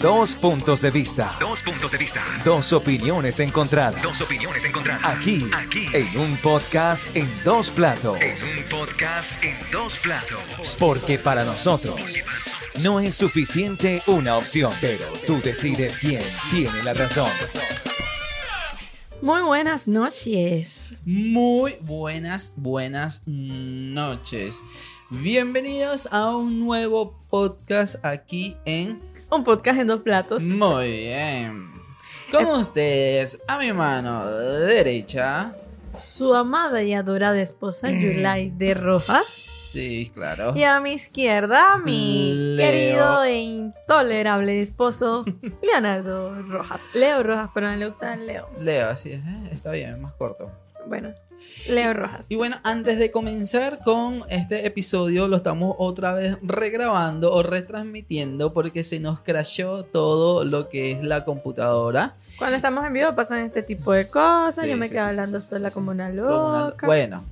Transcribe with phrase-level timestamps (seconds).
[0.00, 1.34] Dos puntos de vista.
[1.40, 2.22] Dos puntos de vista.
[2.44, 4.02] Dos opiniones encontradas.
[4.02, 5.02] Dos opiniones encontradas.
[5.04, 5.86] Aquí, Aquí.
[5.92, 8.18] en un podcast en dos platos.
[8.20, 10.76] En un podcast en dos platos.
[10.78, 12.14] Porque para nosotros
[12.82, 17.30] no es suficiente una opción, pero tú decides quién tiene la razón.
[19.22, 20.92] Muy buenas noches.
[21.06, 24.60] Muy buenas, buenas noches.
[25.08, 29.00] Bienvenidos a un nuevo podcast aquí en
[29.36, 30.42] Un podcast en dos platos.
[30.44, 31.70] Muy bien.
[32.32, 35.54] Con ustedes, a mi mano derecha.
[35.98, 39.26] Su amada y adorada esposa Yulai de Rojas.
[39.26, 40.54] Sí, claro.
[40.56, 42.66] Y a mi izquierda, mi Leo.
[42.70, 45.26] querido e intolerable esposo
[45.62, 46.80] Leonardo Rojas.
[46.94, 48.48] Leo Rojas, pero no le gusta el Leo.
[48.58, 49.50] Leo, así es, ¿eh?
[49.52, 50.50] está bien, más corto.
[50.86, 51.12] Bueno,
[51.68, 52.26] Leo Rojas.
[52.28, 58.52] Y bueno, antes de comenzar con este episodio, lo estamos otra vez regrabando o retransmitiendo
[58.52, 62.14] porque se nos crashó todo lo que es la computadora.
[62.38, 64.56] Cuando estamos en vivo pasan este tipo de cosas.
[64.64, 66.86] Sí, Yo me sí, quedo sí, hablando sola como una loca.
[66.86, 67.24] Bueno,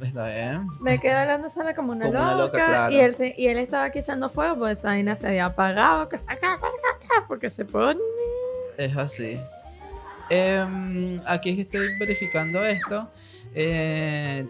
[0.00, 0.66] está bien.
[0.80, 2.26] Me quedé hablando sola como una Como loca.
[2.34, 2.92] una loca, claro.
[2.94, 6.08] y, él se- y él estaba aquí echando fuego, pues esa vaina se había apagado.
[6.08, 6.58] Que saca,
[7.26, 7.98] porque se pone.
[8.76, 9.38] Es así.
[10.30, 13.08] Em, aquí estoy verificando esto.
[13.54, 14.46] Eh,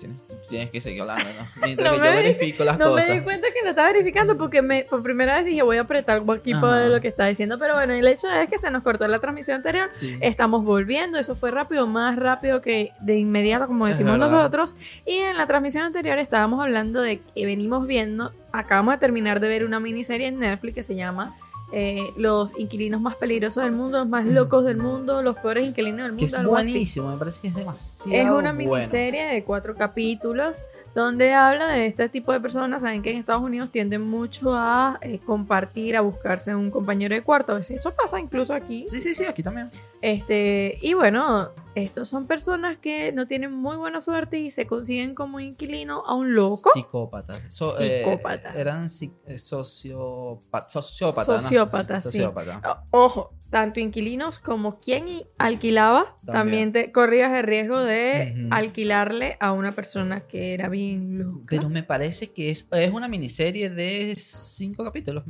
[0.48, 1.48] tienes, que seguir hablando, ¿no?
[1.62, 3.08] Mientras No que me yo verifico las No cosas.
[3.08, 5.83] me di cuenta que lo estaba verificando porque me, por primera vez dije voy a
[5.83, 7.58] apretar aquí para lo que está diciendo.
[7.58, 9.91] Pero bueno, el hecho es que se nos cortó la transmisión anterior.
[9.95, 10.17] Sí.
[10.20, 14.77] Estamos volviendo, eso fue rápido, más rápido que de inmediato, como decimos nosotros.
[15.05, 19.48] Y en la transmisión anterior estábamos hablando de que venimos viendo, acabamos de terminar de
[19.48, 21.34] ver una miniserie en Netflix que se llama
[21.73, 26.03] eh, Los inquilinos más peligrosos del mundo, los más locos del mundo, los peores inquilinos
[26.03, 26.20] del mundo.
[26.20, 26.47] Que es así.
[26.47, 28.55] buenísimo, me parece que es demasiado Es una bueno.
[28.55, 30.59] miniserie de cuatro capítulos
[30.95, 32.83] donde habla de este tipo de personas.
[32.83, 37.23] Saben que en Estados Unidos tienden mucho a eh, compartir, a buscarse un compañero de
[37.23, 37.53] cuarto.
[37.53, 38.87] A veces eso pasa incluso aquí.
[38.89, 39.70] Sí, sí, sí, aquí también.
[40.01, 45.14] Este, y bueno, estos son personas que no tienen muy buena suerte y se consiguen
[45.14, 46.70] como inquilino a un loco.
[46.75, 47.41] Psicópatas.
[47.48, 48.53] So- eh, Psicópata.
[48.55, 51.29] eran psi- eh, sociopa- sociópatas.
[51.35, 51.41] ¿no?
[51.41, 52.11] Sociópata, sí.
[52.19, 52.85] Sociópata.
[52.91, 55.05] Ojo, tanto inquilinos como quien
[55.39, 56.73] alquilaba también, También.
[56.73, 58.48] te corrías el riesgo de Ujú.
[58.51, 61.47] alquilarle a una persona que era bien loca.
[61.48, 65.25] Pero me parece que es, es una miniserie de cinco capítulos.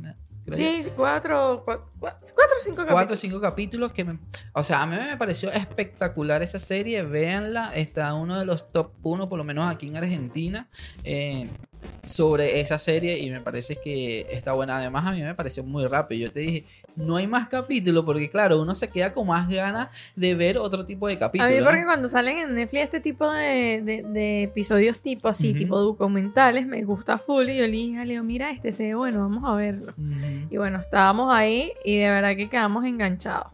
[0.51, 3.19] Sí, cuatro, cuatro, cuatro o cinco Cuatro o capítulos.
[3.19, 4.19] cinco capítulos que me...
[4.51, 7.01] O sea, a mí me pareció espectacular esa serie.
[7.03, 7.73] Véanla.
[7.75, 10.67] Está uno de los top uno, por lo menos aquí en Argentina,
[11.05, 11.47] eh,
[12.05, 13.19] sobre esa serie.
[13.19, 14.77] Y me parece que está buena.
[14.77, 16.27] Además, a mí me pareció muy rápido.
[16.27, 16.65] Yo te dije,
[16.95, 20.85] no hay más capítulos porque, claro, uno se queda con más ganas de ver otro
[20.85, 21.51] tipo de A capítulos.
[21.51, 21.65] mí ¿no?
[21.65, 26.67] porque cuando salen en Netflix este tipo de, de- de episodios tipo así, tipo documentales,
[26.67, 29.43] me gusta full y yo le dije a Leo, mira, este se ve bueno, vamos
[29.45, 29.93] a verlo.
[30.49, 33.47] Y bueno, estábamos ahí y de verdad que quedamos enganchados.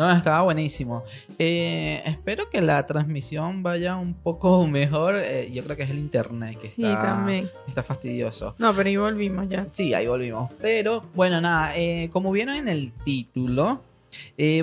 [0.00, 1.04] No, estaba buenísimo.
[1.38, 5.14] Eh, espero que la transmisión vaya un poco mejor.
[5.16, 7.50] Eh, yo creo que es el internet que Sí, está, también.
[7.68, 8.54] está fastidioso.
[8.56, 9.66] No, pero ahí volvimos ya.
[9.72, 10.50] Sí, ahí volvimos.
[10.58, 13.82] Pero bueno, nada, eh, como vieron en el título,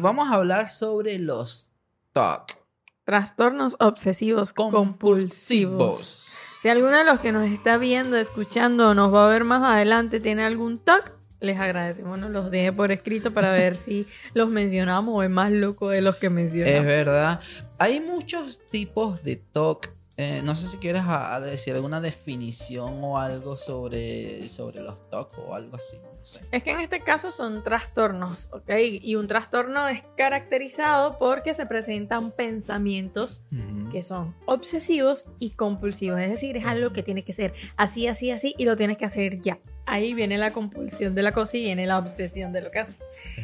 [0.02, 1.70] vamos a hablar sobre los
[2.14, 2.54] TOC.
[3.06, 6.24] Trastornos obsesivos compulsivos.
[6.60, 9.62] Si alguno de los que nos está viendo, escuchando o nos va a ver más
[9.62, 14.50] adelante tiene algún TOC, les agradecemos, nos los deje por escrito para ver si los
[14.50, 16.86] mencionamos o es más loco de los que Es mencionamos.
[16.86, 17.40] verdad.
[17.78, 19.90] Hay muchos tipos de TOC.
[20.20, 21.04] Eh, no sé si quieres
[21.44, 25.98] decir alguna definición o algo sobre, sobre los TOC o algo así.
[26.52, 28.70] Es que en este caso son trastornos, ¿ok?
[29.02, 33.42] Y un trastorno es caracterizado porque se presentan pensamientos
[33.92, 36.20] que son obsesivos y compulsivos.
[36.20, 39.06] Es decir, es algo que tiene que ser así, así, así y lo tienes que
[39.06, 39.60] hacer ya.
[39.86, 43.00] Ahí viene la compulsión de la cosa y viene la obsesión de lo que hace.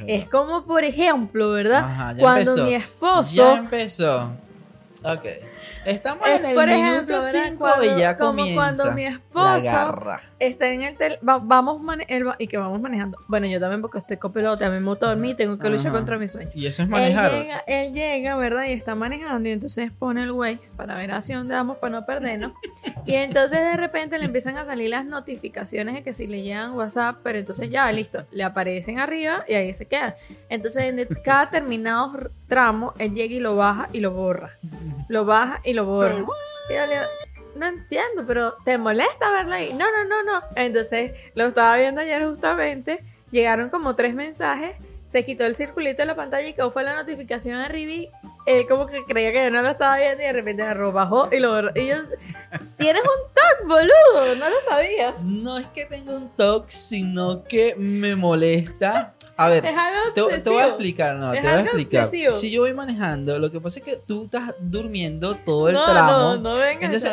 [0.08, 1.86] Es como, por ejemplo, ¿verdad?
[1.86, 2.66] Ajá, ya Cuando empezó.
[2.66, 3.56] mi Ya esposo...
[3.56, 4.32] empezó.
[5.04, 5.26] Ok.
[5.86, 7.44] Estamos Es, en el por minuto ejemplo, ¿verdad?
[7.46, 8.56] 5 Cuando- y ya como comienza.
[8.56, 10.22] cuando mi la esposo garra.
[10.40, 13.18] está en el tel va- vamos mane- él va- y que vamos manejando.
[13.28, 15.98] Bueno, yo también porque estoy copiloto, a mí me gusta dormir, tengo que luchar Ajá.
[15.98, 16.50] contra mi sueño.
[16.54, 17.31] Y eso es manejar.
[17.34, 18.63] Él llega, él llega, ¿verdad?
[18.66, 22.06] Y está manejando y entonces pone el Waze para ver hacia dónde vamos para no
[22.06, 22.54] perdernos.
[23.06, 26.74] y entonces de repente le empiezan a salir las notificaciones de que si le llegan
[26.74, 30.16] WhatsApp, pero entonces ya, listo, le aparecen arriba y ahí se queda.
[30.50, 32.12] Entonces en cada terminado
[32.54, 34.60] tramo, él llega y lo baja y lo borra.
[35.08, 36.16] Lo baja y lo borra.
[36.70, 37.06] Y yo le digo,
[37.56, 39.74] no entiendo, pero ¿te molesta verlo ahí?
[39.74, 40.46] No, no, no, no.
[40.56, 43.00] Entonces lo estaba viendo ayer justamente,
[43.32, 44.76] llegaron como tres mensajes
[45.14, 48.10] se quitó el circulito de la pantalla y que fue la notificación arriba y
[48.48, 51.30] él como que creía que yo no lo estaba viendo y de repente agarró, bajó
[51.32, 51.70] y lo borró.
[51.76, 51.98] Y yo,
[52.78, 55.24] tienes un TOC, boludo, no lo sabías.
[55.24, 59.63] No es que tenga un TOC, sino que me molesta A ver,
[60.13, 62.06] te, te voy a explicar, no, Es te voy a explicar.
[62.06, 62.35] obsesivo.
[62.35, 65.85] Si yo voy manejando, lo que pasa es que tú estás durmiendo todo el no,
[65.85, 66.12] tramo.
[66.12, 66.85] No, no venga.
[66.85, 67.12] Entonces,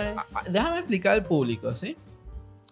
[0.50, 1.96] déjame explicar al público, ¿sí?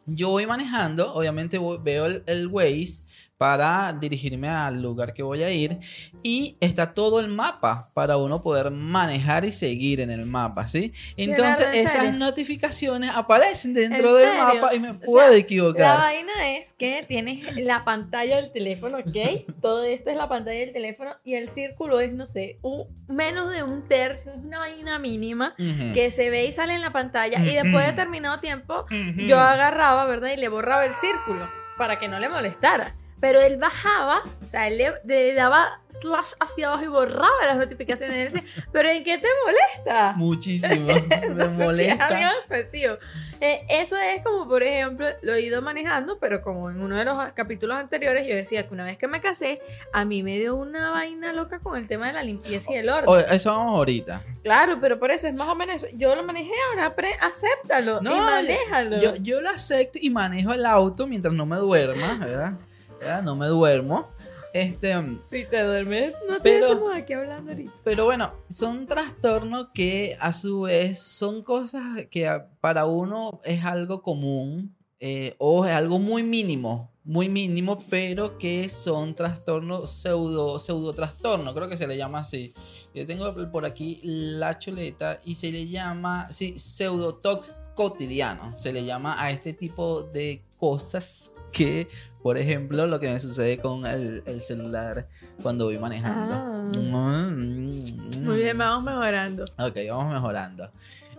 [0.04, 3.04] Yo voy manejando, obviamente voy- veo el, el Waze
[3.38, 5.78] para dirigirme al lugar que voy a ir
[6.24, 10.92] y está todo el mapa para uno poder manejar y seguir en el mapa, ¿sí?
[11.16, 12.18] Entonces Leonardo, ¿en esas serio?
[12.18, 14.42] notificación aparecen dentro ¿En del serio?
[14.60, 15.98] mapa y me sea, puedo La equivocar.
[15.98, 19.44] vaina es que tienes la pantalla del teléfono, ¿ok?
[19.62, 23.52] Todo esto es la pantalla del teléfono y el círculo es, no sé, un, menos
[23.54, 25.54] de un tercio, es una vaina mínima
[25.94, 28.84] que se ve y sale en la pantalla y después de determinado tiempo
[29.28, 30.30] yo agarraba, ¿verdad?
[30.36, 31.46] Y le borraba el círculo
[31.78, 32.96] para que no le molestara.
[33.20, 37.56] Pero él bajaba, o sea, él le, le daba slash hacia abajo y borraba las
[37.56, 38.16] notificaciones.
[38.16, 40.12] Él decía, ¿pero en qué te molesta?
[40.16, 40.86] Muchísimo.
[41.34, 42.30] Me sí, es molesta.
[42.44, 42.96] obsesivo.
[43.40, 47.04] Eh, eso es como, por ejemplo, lo he ido manejando, pero como en uno de
[47.04, 49.60] los capítulos anteriores yo decía que una vez que me casé,
[49.92, 52.88] a mí me dio una vaina loca con el tema de la limpieza y el
[52.88, 53.08] orden.
[53.08, 54.22] Oye, eso vamos ahorita.
[54.42, 55.86] Claro, pero por eso es más o menos eso.
[55.96, 59.00] Yo lo manejé ahora, pre acéptalo No, y manéjalo.
[59.00, 62.52] Yo, yo lo acepto y manejo el auto mientras no me duerma, ¿verdad?
[62.98, 63.22] ¿Verdad?
[63.22, 64.08] No me duermo.
[64.54, 64.94] Este,
[65.26, 67.72] Si te duermes, no te estamos aquí hablando ahorita.
[67.84, 72.28] pero bueno, son trastornos que a su vez son cosas que
[72.60, 78.68] para uno es algo común eh, o es algo muy mínimo, muy mínimo, pero que
[78.70, 82.54] son trastornos pseudo, pseudo trastorno, creo que se le llama así.
[82.94, 88.56] Yo tengo por aquí la chuleta y se le llama, sí, pseudo TOC cotidiano.
[88.56, 91.88] Se le llama a este tipo de cosas que,
[92.22, 95.06] por ejemplo, lo que me sucede con el, el celular
[95.42, 96.34] cuando voy manejando.
[96.34, 96.70] Ah.
[96.80, 98.24] Mm.
[98.24, 99.44] Muy bien, vamos mejorando.
[99.58, 100.70] Ok, vamos mejorando.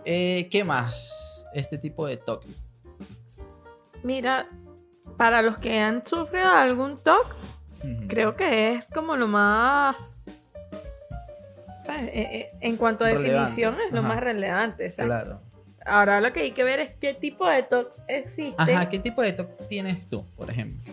[0.04, 1.46] Eh, ¿Qué más?
[1.54, 2.44] Este tipo de TOC.
[4.02, 4.46] Mira,
[5.16, 7.26] para los que han sufrido algún TOC,
[7.84, 8.08] Ujú.
[8.08, 10.24] creo que es como lo más.
[11.84, 12.08] ¿sabes?
[12.12, 13.30] Eh, eh, en cuanto a Relevante.
[13.32, 14.08] definición, es lo Ajá.
[14.08, 14.84] más relevante.
[14.86, 15.08] exacto.
[15.12, 15.40] Claro.
[15.90, 18.54] Ahora lo que hay que ver es qué tipo de TOCs existe.
[18.56, 20.92] Ajá, ¿qué tipo de TOC tienes tú, por ejemplo?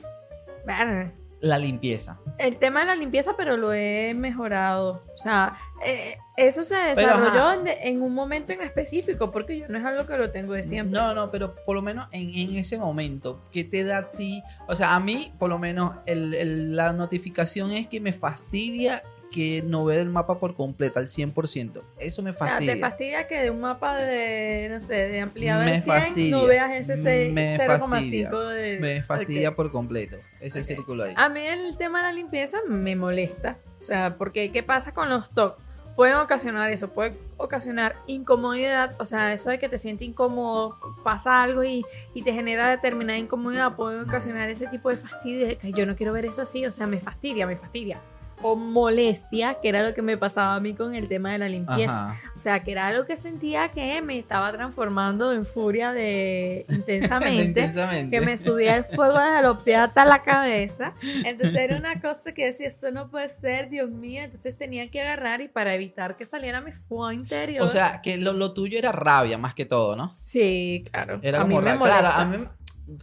[0.65, 1.11] Verga.
[1.39, 2.17] La limpieza.
[2.39, 5.03] El tema de la limpieza, pero lo he mejorado.
[5.13, 5.55] O sea,
[5.85, 10.17] eh, eso se desarrolló en, un momento en específico, porque yo no es algo que
[10.17, 10.99] lo tengo de siempre.
[10.99, 14.41] No, no, pero por lo menos en, en ese momento, ¿qué te da a ti?
[14.67, 19.03] O sea, a mí, por lo menos, el- el- la notificación es que me fastidia
[19.31, 21.81] que no ver el mapa por completo, al 100%.
[21.99, 22.73] Eso me O sea, fastidia.
[22.73, 26.35] te fastidia que de un mapa de, no sé, de ampliado Me en 100 fastidia.
[26.37, 28.77] no veas ese seis- Me 0,5 de...
[28.79, 29.55] Me fastidia Ok.
[29.55, 30.65] por completo ese Ok.
[30.65, 31.13] círculo ahí.
[31.17, 33.57] A mí el tema de la limpieza me molesta.
[33.81, 35.57] O sea, porque ¿qué pasa con los TOC?
[35.95, 41.41] Pueden ocasionar eso, puede ocasionar incomodidad, o sea, eso de que te sientes incómodo, pasa
[41.41, 41.83] algo y,
[42.13, 45.95] y te genera determinada incomodidad, puede ocasionar ese tipo de fastidio de que yo no
[45.95, 47.99] quiero ver eso así, o sea, me fastidia, me fastidia.
[48.41, 51.49] O molestia, que era lo que me pasaba a mí con el tema de la
[51.49, 52.11] limpieza.
[52.11, 52.21] Ajá.
[52.35, 57.61] O sea, que era algo que sentía que me estaba transformando en furia de intensamente.
[57.61, 58.15] Intensamente.
[58.15, 60.93] que me subía el fuego de los pies hasta la cabeza.
[61.25, 64.21] Entonces era una cosa que decía, esto no puede ser, Dios mío.
[64.23, 67.63] Entonces tenía que agarrar y para evitar que saliera mi fuego interior.
[67.63, 70.15] O sea, que lo, lo tuyo era rabia más que todo, ¿no?
[70.23, 71.19] sí, claro.
[71.21, 71.79] Era a mí como me rabia.
[71.79, 72.13] molesta.
[72.13, 72.47] Claro, a mí,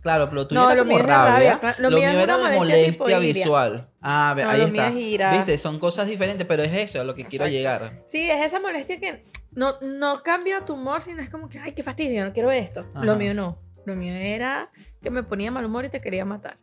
[0.03, 1.61] claro, pero lo tuyo No, era lo como rabia.
[1.79, 3.89] Lo Lo, mío mío era de molestia visual.
[4.01, 4.91] Ah, No, ahí lo está.
[5.33, 8.03] Viste, son cosas diferentes, pero es eso a lo que quiero llegar.
[8.07, 11.73] Sí, es esa molestia que no, no cambia tu humor, sino es como que, ay,
[11.73, 12.87] qué fastidio, no quiero esto.
[12.95, 13.05] Ajá.
[13.05, 13.59] Lo mío no.
[13.87, 14.71] Lo mío era
[15.03, 16.57] que me ponía mal humor y te quería matar.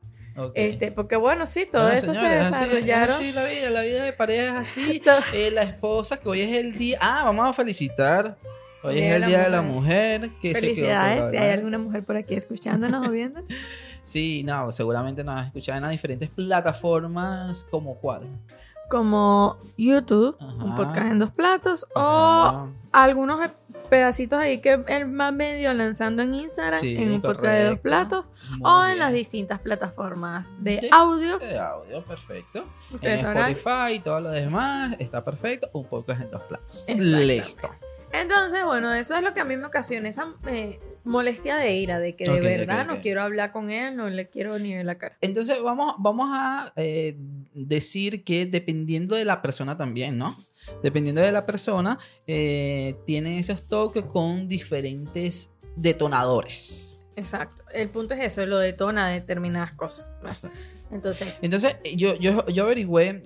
[0.55, 3.15] Este, porque bueno, sí, todo Bueno, eso señores, se así- desarrollaron.
[3.15, 5.01] así la vida, la vida de pareja es así.
[5.33, 6.97] Eh, la esposa, que hoy es el día.
[7.01, 8.37] Ah, vamos a felicitar.
[8.83, 10.29] Hoy Día es el día de la mujer.
[10.41, 13.41] Que se quedó por Felicidades, si hay alguna mujer por aquí escuchándonos o viendo.
[14.03, 18.23] Sí, no, seguramente nos has escuchado en las diferentes plataformas, como cuál.
[18.89, 20.65] Como YouTube, Ajá.
[20.65, 23.49] un podcast en dos platos, o algunos
[23.89, 27.79] pedacitos ahí que él va medio lanzando en Instagram, Sí, en un podcast de dos
[27.79, 28.25] platos,
[28.57, 28.99] Muy o en bien.
[28.99, 31.37] las distintas plataformas de De- audio.
[31.37, 32.65] De audio, perfecto.
[32.91, 33.37] Ustedes en.
[33.37, 35.69] Spotify y todo lo demás está perfecto.
[35.73, 36.85] Un podcast en dos platos.
[36.89, 37.69] Listo.
[38.13, 41.99] Entonces, bueno, eso es lo que a mí me ocasiona esa eh, molestia de ira,
[41.99, 44.97] de que de verdad no quiero hablar con él, no le quiero ni ver la
[44.97, 45.17] cara.
[45.21, 47.15] Entonces vamos, vamos a eh,
[47.53, 50.35] decir que dependiendo de la persona también, ¿no?
[50.83, 57.01] Dependiendo de la persona, eh, tienen esos toques con diferentes detonadores.
[57.15, 57.63] Exacto.
[57.73, 60.05] El punto es eso, lo detona determinadas cosas.
[60.91, 63.23] Entonces, Entonces yo, yo, yo averigüé,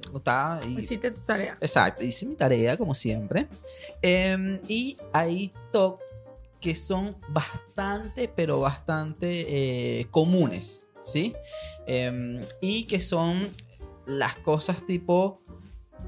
[0.68, 1.58] y- hiciste tu tarea.
[1.62, 3.48] Exacto, hice mi tarea como siempre.
[4.02, 6.00] Em, y hay TOC
[6.62, 11.34] que son bastante, pero bastante eh, comunes, ¿sí?
[11.88, 13.48] Em, y que son
[14.06, 15.42] las cosas tipo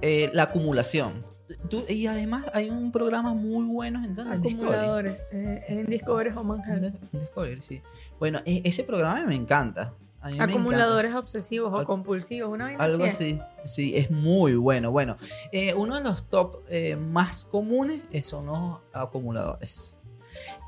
[0.01, 1.25] eh, la acumulación.
[1.69, 4.35] Tú- y además hay un programa muy bueno en, en Discovery.
[4.57, 5.25] Acumuladores.
[5.31, 6.95] eh, en Discovery and Health.
[7.13, 7.81] En Discovery, sí.
[8.19, 9.93] Bueno, e- ese programa me encanta.
[10.21, 12.51] Acumuladores obsesivos o compulsivos.
[12.51, 13.39] Una vaina Algo así.
[13.65, 14.91] Sí, es muy bueno.
[14.91, 15.17] Bueno,
[15.51, 19.99] eh, uno de los top eh, más comunes eh, son los acumuladores.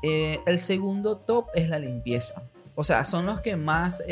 [0.02, 2.42] Eh, el segundo top es la limpieza.
[2.74, 4.02] O sea, son los que más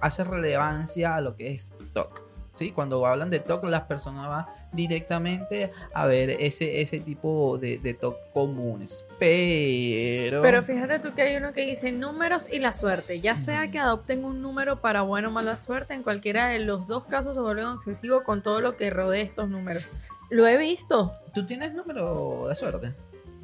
[0.00, 2.22] hacen relevancia a lo que es TOC.
[2.54, 2.72] ¿sí?
[2.72, 7.94] Cuando hablan de TOC, las personas van directamente a ver ese, ese tipo de, de
[7.94, 9.04] TOC comunes.
[9.18, 10.42] Pero...
[10.42, 13.20] Pero fíjate tú que hay uno que dice números y la suerte.
[13.20, 16.86] Ya sea que adopten un número para buena o mala suerte, en cualquiera de los
[16.86, 19.84] dos casos se vuelven obsesivos con todo lo que rodea estos números.
[20.30, 21.12] Lo he visto.
[21.34, 22.92] Tú tienes número de suerte,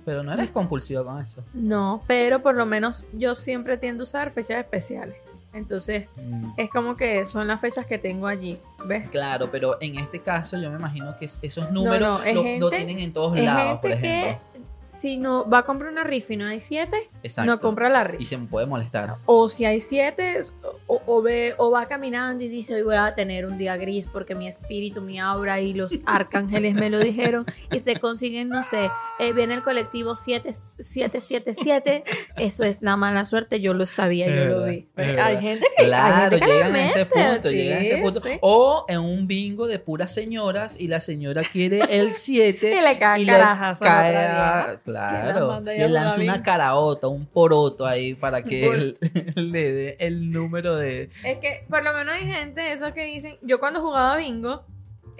[0.04, 1.44] pero no eres compulsivo con eso.
[1.52, 5.16] No, pero por lo menos yo siempre tiendo a usar fechas especiales.
[5.58, 6.06] Entonces,
[6.56, 8.58] es como que son las fechas que tengo allí.
[8.86, 9.10] ¿Ves?
[9.10, 13.00] Claro, pero en este caso yo me imagino que es- esos números no, lo, tienen
[13.00, 14.40] en todos lados, por que ejemplo.
[14.88, 17.50] Si no va a comprar una rifa y no hay siete, Exacto.
[17.50, 18.24] no compra la Y rifa.
[18.24, 19.16] se me puede molestar.
[19.26, 20.42] O si hay siete,
[20.86, 24.06] o, o ve, o va caminando y dice, hoy voy a tener un día gris
[24.08, 27.44] porque mi espíritu, mi aura y los arcángeles me lo dijeron.
[27.70, 32.04] Y se consiguen, no sé, eh, viene el colectivo 7777.
[32.36, 34.86] Eso es la mala suerte, yo lo sabía, Es yo lo vi.
[34.96, 37.82] hay gente que, hay Claro, gente que le llegan a ese punto, sí, llegan a
[37.82, 38.20] ese punto.
[38.20, 38.38] sí.
[38.40, 42.98] O en un bingo de puras señoras y la señora quiere el 7 Y le
[42.98, 48.66] cae y carajas a- claro, la le lanza una caraota, un poroto ahí para que
[48.66, 48.76] Por-
[49.36, 53.04] él le dé el número de Es que por lo menos hay gente, esos que
[53.04, 54.64] dicen, yo cuando jugaba bingo,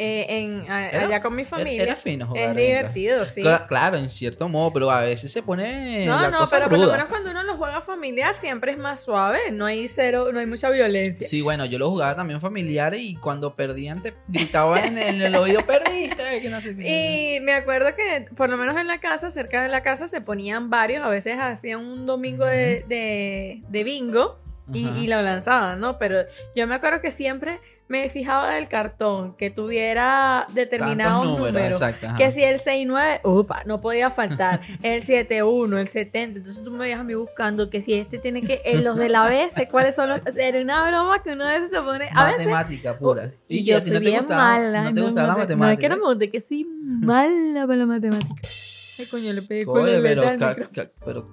[0.00, 3.42] eh, en, a- Era- allá con mi familia, era fino jugar es divertido, sí.
[3.42, 6.68] Cla- Claro, en cierto modo, pero a veces se pone No, la no, cosa pero
[6.70, 10.28] por lo menos cuando uno lo juega familiar siempre es más suave, no hay cero,
[10.32, 11.26] no hay mucha violencia.
[11.26, 15.22] Sí, bueno, yo lo jugaba también familiar y cuando perdían te gritaban en el, en
[15.22, 17.36] el oído, perdiste, que no sé qué.
[17.36, 20.20] Y me acuerdo que por lo menos en la casa, cerca de la casa, se
[20.20, 24.38] ponían varios, a veces hacían un domingo de, de- de bingo
[24.72, 25.98] y lo lanzaban, ¿no?
[25.98, 26.18] Pero
[26.54, 31.68] yo me acuerdo que siempre me fijaba del cartón que tuviera determinados Tantos números.
[31.82, 32.06] exacto.
[32.18, 34.60] Que si el 69, upa, no podía faltar.
[34.82, 36.38] El 71, el 70.
[36.38, 38.60] Entonces tú me veías a mí buscando que si este tiene que.
[38.64, 40.36] En los de la BS, ¿cuáles son los.?
[40.36, 42.08] Era una broma que uno a veces se pone.
[42.14, 42.46] A veces.
[42.46, 43.30] Matemática pura.
[43.48, 44.82] Y, que a yo ti soy no te bien gustaba- mala.
[44.84, 45.66] No te gustaba la mate- matemática.
[45.66, 48.34] No, es que no me gusta, que soy mala para la matemática.
[48.98, 51.28] Ay, coño, le con Oye, pero, ca- ca- pero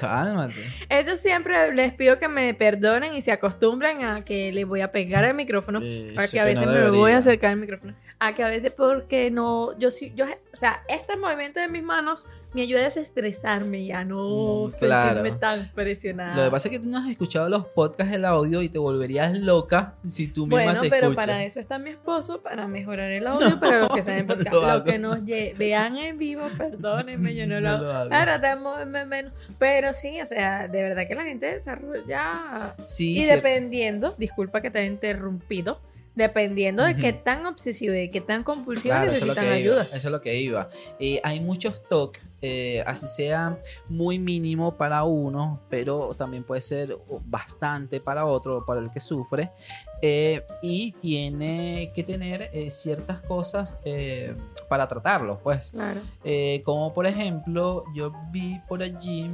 [0.00, 0.54] cálmate.
[0.88, 4.92] Eso siempre les pido que me perdonen y se acostumbren a que les voy a
[4.92, 5.80] pegar el micrófono.
[6.14, 7.94] Para sí, que a que veces no me voy a acercar al micrófono.
[8.18, 11.82] A que a veces porque no, yo sí, yo, o sea, este movimiento de mis
[11.82, 15.36] manos me ayuda a desestresarme y a no Mm, sentirme claro.
[15.38, 16.36] tan presionada.
[16.36, 18.78] Lo que pasa es que tú no has escuchado los podcasts, el audio y te
[18.78, 21.26] volverías loca si tú misma bueno, te pero escuchas.
[21.26, 24.52] para eso está mi esposo, para mejorar el audio, No, para los que saben podcast.
[24.52, 27.84] lo Los que nos vean en vivo, perdónenme, yo no lo hago.
[27.84, 28.14] lo hago.
[28.14, 28.38] Ahora
[28.80, 29.32] en menos.
[29.58, 32.74] Pero sí, o sea, de verdad que la gente desarrolla.
[32.86, 35.80] Sí, y dependiendo, disculpa que te haya interrumpido,
[36.14, 39.74] dependiendo de qué tan obsesivo y qué tan compulsivo Claro, eso es necesitan ayuda.
[39.74, 40.68] Iba, eso es lo que iba.
[40.98, 43.56] Eh, hay muchos TOC, eh, así sea
[43.88, 49.50] muy mínimo para uno, pero también puede ser bastante para otro, para el que sufre.
[50.02, 54.34] eh, y tiene que tener eh, ciertas cosas eh,
[54.68, 55.70] para tratarlo, pues.
[55.70, 56.00] Claro.
[56.24, 59.30] Eh, como por ejemplo, yo vi por allí.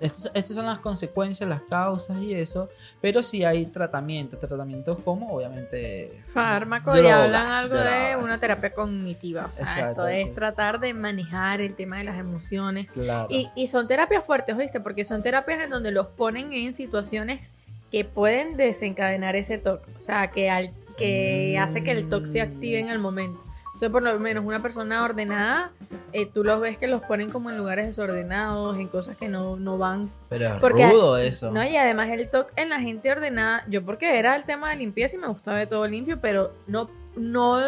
[0.00, 2.68] Estas son las consecuencias, las causas y eso.
[3.00, 4.38] Pero sí hay tratamientos.
[4.40, 6.22] Tratamientos como, obviamente.
[6.26, 9.48] Fármacos y hablan algo de una terapia cognitiva.
[9.52, 10.34] O sea, Exacto, esto es sí.
[10.34, 12.92] tratar de manejar el tema de las emociones.
[12.92, 13.28] Claro.
[13.30, 14.80] Y, y son terapias fuertes, ¿oíste?
[14.80, 17.54] Porque son terapias en donde los ponen en situaciones
[17.90, 19.82] que pueden desencadenar ese TOC.
[20.00, 23.40] O sea, que, al, que hace que el TOC se active en el momento.
[23.80, 25.72] Sea, por lo menos una persona ordenada,
[26.12, 29.56] eh, tú los ves que los ponen como en lugares desordenados, en cosas que no,
[29.56, 30.10] no van.
[30.28, 31.50] Pero es porque- rudo eso.
[31.50, 31.64] ¿no?
[31.64, 35.16] Y además el TOC en la gente ordenada, yo porque era el tema de limpieza
[35.16, 37.58] y me gustaba de todo limpio, pero no, no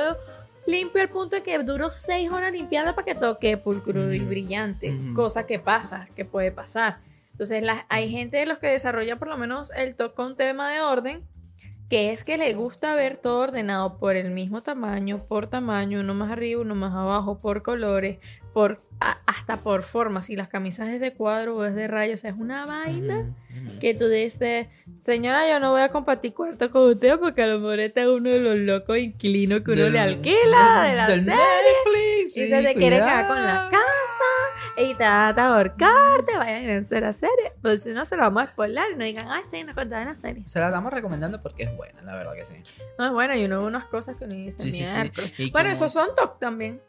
[0.67, 4.29] limpio al punto de que duro seis horas limpiando para que toque pulcro y Ujú.
[4.29, 5.15] brillante, Ujú.
[5.15, 6.99] cosa que pasa, que puede pasar.
[7.31, 10.71] Entonces la- hay gente de los que desarrolla por lo menos el TOC con tema
[10.71, 11.23] de orden,
[11.93, 16.15] que es que le gusta ver todo ordenado por el mismo tamaño, por tamaño, uno
[16.15, 18.17] más arriba, uno más abajo, por colores,
[18.53, 20.27] por a- hasta por formas.
[20.27, 23.19] Si las camisas es de cuadro o es de rayos, o sea, es una vaina
[23.21, 23.79] Ujú, ujú.
[23.81, 24.69] que tú dices,
[25.05, 28.07] señora, yo no voy a compartir cuarto con usted porque a lo mejor este es
[28.07, 31.35] uno de los locos inquilinos que uno le alquila de la del serie.
[31.37, 32.33] Netflix.
[32.33, 32.43] Sí, sí.
[32.45, 36.79] y se te quiere quedar con la casa y te va a ahorcarte, vayan a
[36.79, 37.53] hacer la serie.
[37.61, 40.07] Pues si no, se lo vamos a spoiler y no digan, ay, sí, no contaban
[40.07, 40.45] la serie.
[40.47, 42.55] Se la estamos recomendando porque es buena, la verdad que sí.
[42.99, 44.85] No es bueno, y uno ve unas cosas que uno dice, Sí, sí.
[45.39, 46.81] Y Bueno, como- esos son TOC también.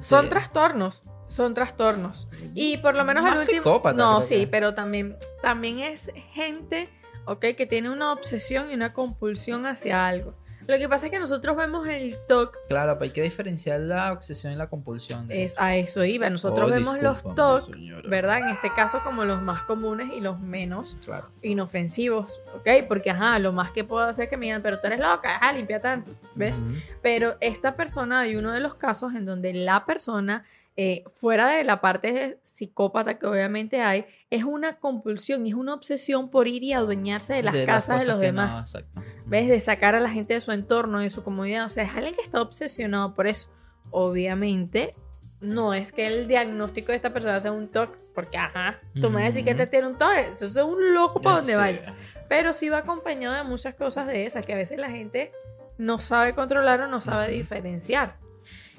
[0.00, 1.02] Son trastornos.
[1.28, 2.28] Son trastornos.
[2.54, 3.82] Y por lo menos el último.
[3.94, 6.88] no, sí, pero también, también es gente,
[7.26, 10.34] ok, que tiene una obsesión y una compulsión hacia algo.
[10.66, 14.12] Lo que pasa es que nosotros vemos el TOC, Claro, pero hay que diferenciar la
[14.12, 15.26] obsesión y la compulsión.
[15.28, 16.28] de- es, a eso iba.
[16.30, 17.76] Nosotros Oh, vemos los TOC.
[18.08, 18.38] ¿verdad?
[18.38, 21.28] En este caso, como los más comunes y los menos Claro.
[21.42, 22.86] inofensivos, ¿ok?
[22.88, 25.36] Porque, ajá, lo más que puedo hacer es que me digan, pero tú eres loca,
[25.36, 26.64] ajá, limpia tanto, ¿ves?
[27.02, 30.44] Pero esta persona, hay uno de los casos en donde la persona,
[30.76, 35.72] eh, fuera de la parte psicópata que obviamente hay, es una compulsión y es una
[35.72, 38.60] obsesión por ir y adueñarse de las casas de los no, demás.
[38.74, 39.00] exacto.
[39.26, 39.48] ¿Ves?
[39.48, 41.66] De sacar a la gente de su entorno, de su comodidad.
[41.66, 43.48] O sea, es alguien que está obsesionado por eso.
[43.90, 44.94] Obviamente,
[45.40, 49.16] no es que el diagnóstico de esta persona sea un TOC, porque, ajá, tú me
[49.16, 51.94] vas a decir que te tiene un TOC, eso es un loco para donde vaya.
[52.28, 55.32] Pero sí va acompañado de muchas cosas de esas que a veces la gente
[55.76, 58.16] no sabe controlar o no sabe diferenciar.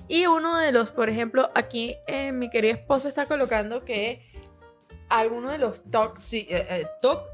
[0.08, 4.26] Y uno de los, por ejemplo, aquí eh, mi querido esposo está colocando que
[5.10, 6.88] alguno de los TOC Sí, eh, eh,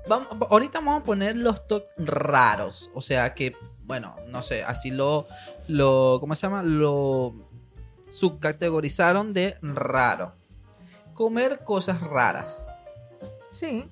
[0.07, 2.91] vamos, ahorita vamos a poner los TOC raros.
[2.93, 5.27] O sea que, bueno, no sé, así lo,
[5.67, 6.63] lo ¿cómo se llama?
[6.63, 7.33] Lo
[8.09, 10.33] subcategorizaron de raro.
[11.13, 12.67] Comer cosas raras.
[13.51, 13.89] Sí.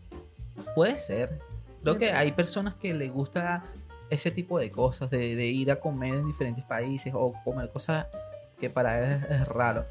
[0.76, 1.40] Puede ser.
[1.82, 3.64] Creo que hay personas que les gusta
[4.10, 8.08] ese tipo de cosas, de, de ir a comer en diferentes países o comer cosas
[8.60, 9.86] que para él es, es raro.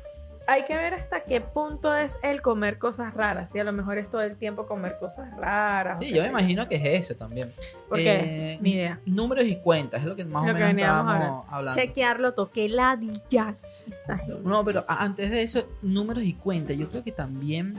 [0.48, 3.50] Hay que ver hasta qué punto es el comer cosas raras.
[3.50, 5.98] Si a lo mejor es todo el tiempo comer cosas raras.
[5.98, 7.52] Sí, yo me imagino que es eso también.
[7.86, 8.98] Porque Eh, ni idea.
[9.04, 11.78] Números y cuentas, es lo que más Lo o menos estábamos hablando.
[11.78, 12.64] Chequearlo, toqué.
[12.64, 14.40] Esa gente.
[14.42, 16.78] No, pero antes de eso, números y cuentas.
[16.78, 17.78] Yo creo que también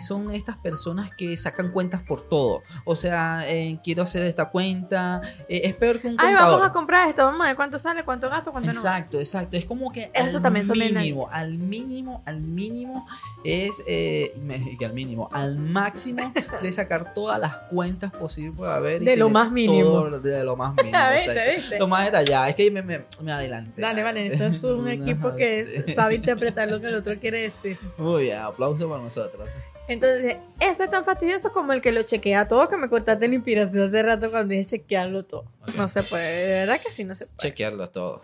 [0.00, 2.62] son estas personas que sacan cuentas por todo.
[2.84, 5.20] O sea, eh, quiero hacer esta cuenta.
[5.48, 6.52] eh, es peor que un Ay, contador.
[6.60, 8.72] vamos a comprar esto, vamos a ver cuánto sale, cuánto gasto, cuánto no.
[8.72, 9.56] Exacto, exacto.
[9.56, 13.06] Es como que Eso al también mínimo, al mínimo, al mínimo
[13.44, 18.68] es eh, me- que al mínimo, al máximo de sacar todas las cuentas posibles por
[18.68, 19.02] haber.
[19.02, 19.90] De lo más mínimo.
[19.90, 20.98] todo de lo más mínimo.
[21.12, 21.56] ¿Viste, exacto.
[21.60, 21.78] viste?
[21.78, 22.46] Lo más detallado.
[22.46, 23.80] Es que me, me, me adelanté.
[23.80, 27.42] Dale, vale, esto es un equipo que es- sabe interpretar lo que el otro quiere
[27.42, 27.78] decir.
[27.98, 29.58] Muy bien, aplauso para nosotros.
[29.88, 33.34] Entonces, eso es tan fastidioso como el que lo chequea todo, que me cortaste la
[33.34, 35.44] inspiración hace rato cuando dije chequearlo todo.
[35.76, 37.38] No se puede, de verdad que sí, no se puede.
[37.38, 38.20] Chequearlo todo.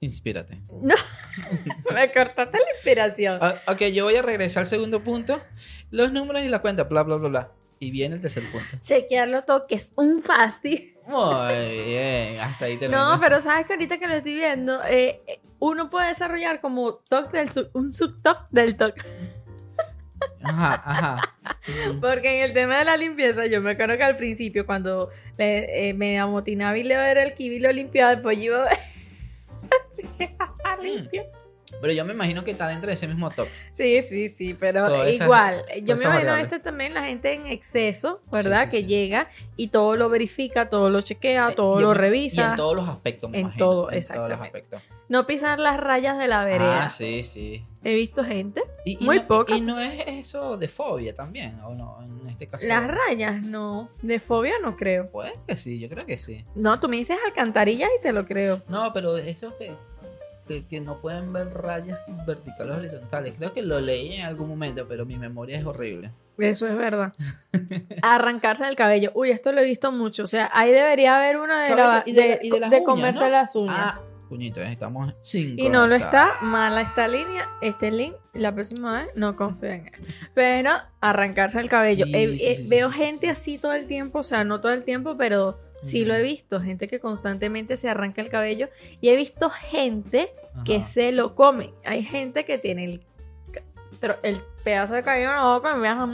[0.00, 0.60] Inspírate.
[1.92, 3.38] Me cortaste la inspiración.
[3.40, 5.40] Ah, ok, yo voy a regresar al segundo punto.
[5.90, 7.52] Los números y la cuenta, bla, bla, bla, bla.
[7.80, 8.66] Y viene el tercer punto.
[8.80, 10.94] Chequearlo todo, que es un fasti.
[11.06, 13.14] Muy bien, hasta ahí termino.
[13.14, 15.20] No, pero sabes que ahorita que lo estoy viendo, eh,
[15.58, 18.94] uno puede desarrollar como TOC del sub- un subtoc del TOC.
[20.42, 21.34] Ajá, ajá.
[22.00, 25.88] Porque en el tema de la limpieza, yo me acuerdo que al principio, cuando le-
[25.90, 28.68] eh, me amotinaba y le era el kiwi lo limpiaba, después yo iba
[29.92, 30.34] así que,
[30.82, 31.24] limpio.
[31.80, 33.48] Pero yo me imagino que está dentro de ese mismo top.
[33.72, 35.64] Sí, sí, sí, pero Todas esas- igual.
[35.82, 36.44] yo me imagino variables.
[36.52, 38.64] esto también la gente en exceso, ¿verdad?
[38.64, 38.86] Sí, sí, que sí.
[38.86, 42.40] llega y todo lo verifica, todo lo chequea, todo Eh, Y lo revisa.
[42.42, 43.64] Y en todos los aspectos, me En imagino.
[43.64, 44.82] todo, En todos los aspectos.
[45.08, 46.84] No pisar las rayas de la vereda.
[46.84, 47.64] Ah, sí, sí.
[47.82, 48.62] He visto gente.
[48.84, 49.56] Y, y Muy no, poca.
[49.56, 52.66] Y no es eso de fobia también, o no, en este caso.
[52.66, 53.88] Las rayas, no.
[54.02, 55.10] De fobia no creo.
[55.10, 56.44] Puede que sí, yo creo que sí.
[56.54, 58.62] No, tú me dices alcantarillas y te lo creo.
[58.68, 59.72] No, pero eso que,
[60.48, 63.34] que, que no pueden ver rayas verticales horizontales.
[63.38, 66.10] Creo que lo leí en algún momento, pero mi memoria es horrible.
[66.38, 67.12] Eso es verdad.
[68.02, 69.10] Arrancarse el cabello.
[69.14, 70.24] Uy, esto lo he visto mucho.
[70.24, 72.76] O sea, ahí debería haber una de, la, y de- de, y de las de
[72.78, 73.28] uñas, comerse ¿no?
[73.30, 74.04] las uñas.
[74.06, 78.54] Ah, puñito, eh, estamos sin y no lo está, mala esta línea, este link, la
[78.54, 79.92] próxima vez no confío en él.
[80.34, 82.04] Pero arrancarse el cabello.
[82.04, 83.30] Sí, Eh, sí, eh, sí, veo gente sí.
[83.30, 86.60] así todo el tiempo, o sea, no todo el tiempo, pero sí lo he visto.
[86.60, 88.68] Gente que constantemente se arranca el cabello.
[89.00, 90.32] Y he visto gente
[90.64, 91.72] que se lo come.
[91.84, 93.02] Hay gente que tiene el,
[94.22, 96.08] el pedazo de cabello en la boca y me deja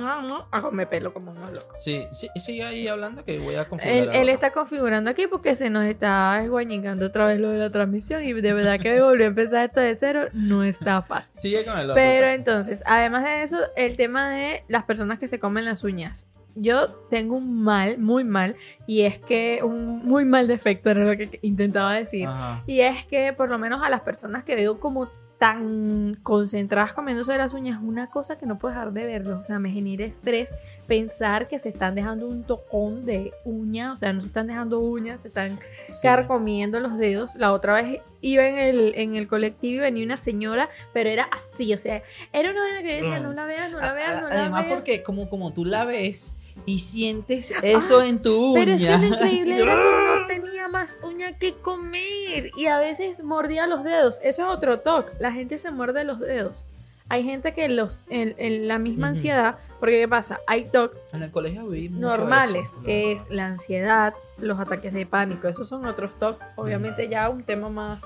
[0.50, 1.77] a comer pelo como unos locos.
[1.83, 4.14] Sí, sí, sigue ahí hablando que voy a configurar.
[4.14, 8.24] Él, está configurando aquí porque se nos está esguañingando otra vez lo de la transmisión
[8.24, 11.40] y de verdad que volvió a empezar esto de cero no está fácil.
[11.40, 11.94] Sigue con el otro.
[11.94, 16.29] Pero entonces, además de eso, el tema de las personas que se comen las uñas.
[16.57, 21.17] Yo tengo un mal, muy mal, y es que un muy mal defecto era lo
[21.17, 22.27] que intentaba decir.
[22.29, 22.62] Ajá.
[22.67, 27.37] Y es que por lo menos a las personas que veo como tan concentradas comiéndose
[27.37, 29.38] las uñas, una cosa que no puedo dejar de verlo.
[29.40, 30.55] O sea, me genera estrés
[30.87, 34.79] pensar que se están dejando un tocón de uña, o sea, no se están dejando
[34.79, 35.99] uñas, se están Sí.
[36.03, 37.35] carcomiendo los dedos.
[37.35, 41.25] La otra vez iba en el, en el colectivo y venía una señora, pero era
[41.25, 44.35] así, o sea, era una que decía, no la veas, no la veas, no la
[44.43, 44.75] Además, veas.
[44.79, 48.64] porque como, como tú la ves y sientes eso en tu uña.
[48.64, 52.79] Pero es que lo increíble era que no tenía más uña que comer y a
[52.79, 54.18] veces mordía los dedos.
[54.22, 55.12] Eso es otro toque.
[55.20, 56.64] La gente se muerde los dedos.
[57.11, 60.40] Hay gente que los en, en la misma ansiedad, porque ¿qué pasa?
[60.46, 62.83] Hay toques En el colegio normales, eso.
[62.83, 65.46] que es la ansiedad, los ataques de pánico.
[65.46, 66.46] Esos son otros toques.
[66.57, 68.00] Obviamente ya un tema más,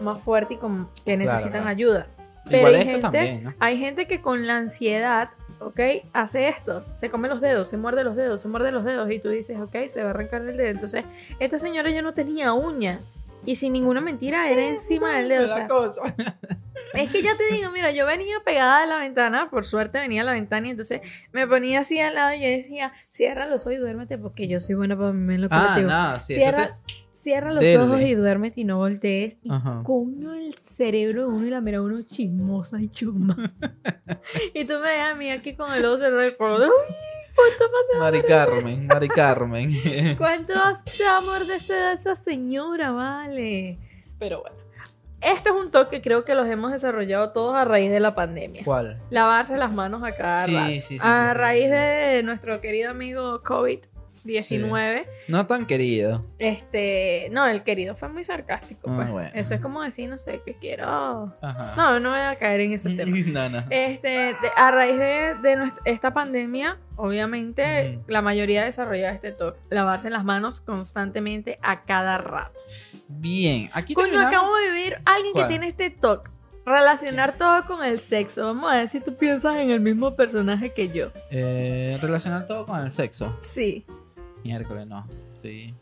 [0.00, 1.68] más fuerte y con, que necesitan claro.
[1.68, 2.06] ayuda.
[2.46, 3.54] Pero Igual hay esto gente, también, ¿no?
[3.60, 5.80] hay gente que con la ansiedad, ¿ok?
[6.12, 9.18] Hace esto, se come los dedos, se muerde los dedos, se muerde los dedos y
[9.18, 10.68] tú dices, ok, se va a arrancar el dedo.
[10.70, 11.04] Entonces,
[11.38, 13.00] esta señora ya no tenía uña
[13.44, 15.44] y sin ninguna mentira era encima del dedo.
[15.44, 15.66] O sea,
[16.94, 20.22] es que ya te digo, mira, yo venía pegada a la ventana, por suerte venía
[20.22, 21.00] a la ventana y entonces
[21.32, 24.60] me ponía así al lado y yo decía, cierra los ojos y duérmete porque yo
[24.60, 25.90] soy buena para mí en lo Ah, colectivo.
[25.90, 26.76] no, sí, eso cierra,
[27.22, 27.78] cierra los Dele.
[27.78, 29.38] ojos y duérmete y no voltees.
[29.42, 29.82] Y Ajá.
[29.84, 33.36] coño el cerebro de uno y la mira uno chismosa y chuma.
[34.54, 36.66] y tú me dejas a mí aquí con el ojo cerrado y por- ¡Uy!
[37.34, 37.98] ¿Cuánto pasa?
[38.00, 39.72] Mari Carmen, Mari Carmen.
[40.18, 43.78] ¿Cuánto amor de esa, señora, vale?
[44.18, 44.56] Pero bueno.
[45.22, 48.14] Este es un toque que creo que los hemos desarrollado todos a raíz de la
[48.14, 48.64] pandemia.
[48.64, 49.00] ¿Cuál?
[49.10, 50.70] Lavarse las manos a cada Sí, rato.
[50.72, 53.40] sí, sí, A sí, raíz sí, de nuestro querido amigo
[54.24, 55.06] COVID-19.
[55.28, 56.24] No tan querido.
[56.38, 58.90] Este, no, el querido fue muy sarcástico.
[58.90, 59.10] Ah, pues.
[59.10, 59.30] bueno.
[59.34, 61.34] Eso es como decir, no sé, que quiero.
[61.40, 61.74] Ajá.
[61.76, 63.16] No, no voy a caer en ese tema.
[63.26, 63.64] No, no.
[63.70, 69.60] Este, de- a raíz de, de nuestra- esta pandemia, obviamente la mayoría desarrolla este toque.
[69.70, 72.58] Lavarse las manos constantemente a cada rato.
[73.08, 74.28] Bien, aquí terminamos.
[74.28, 75.44] acabo de ver a alguien ¿Cuál?
[75.44, 76.30] que tiene este toque.
[76.64, 78.44] Relacionar todo con el sexo.
[78.46, 81.08] Vamos a ver si tú piensas en el mismo personaje que yo.
[81.32, 83.36] Eh, relacionar todo con el sexo.
[83.40, 83.84] Sí.
[84.44, 85.06] Miércoles, no.
[85.42, 85.74] Sí.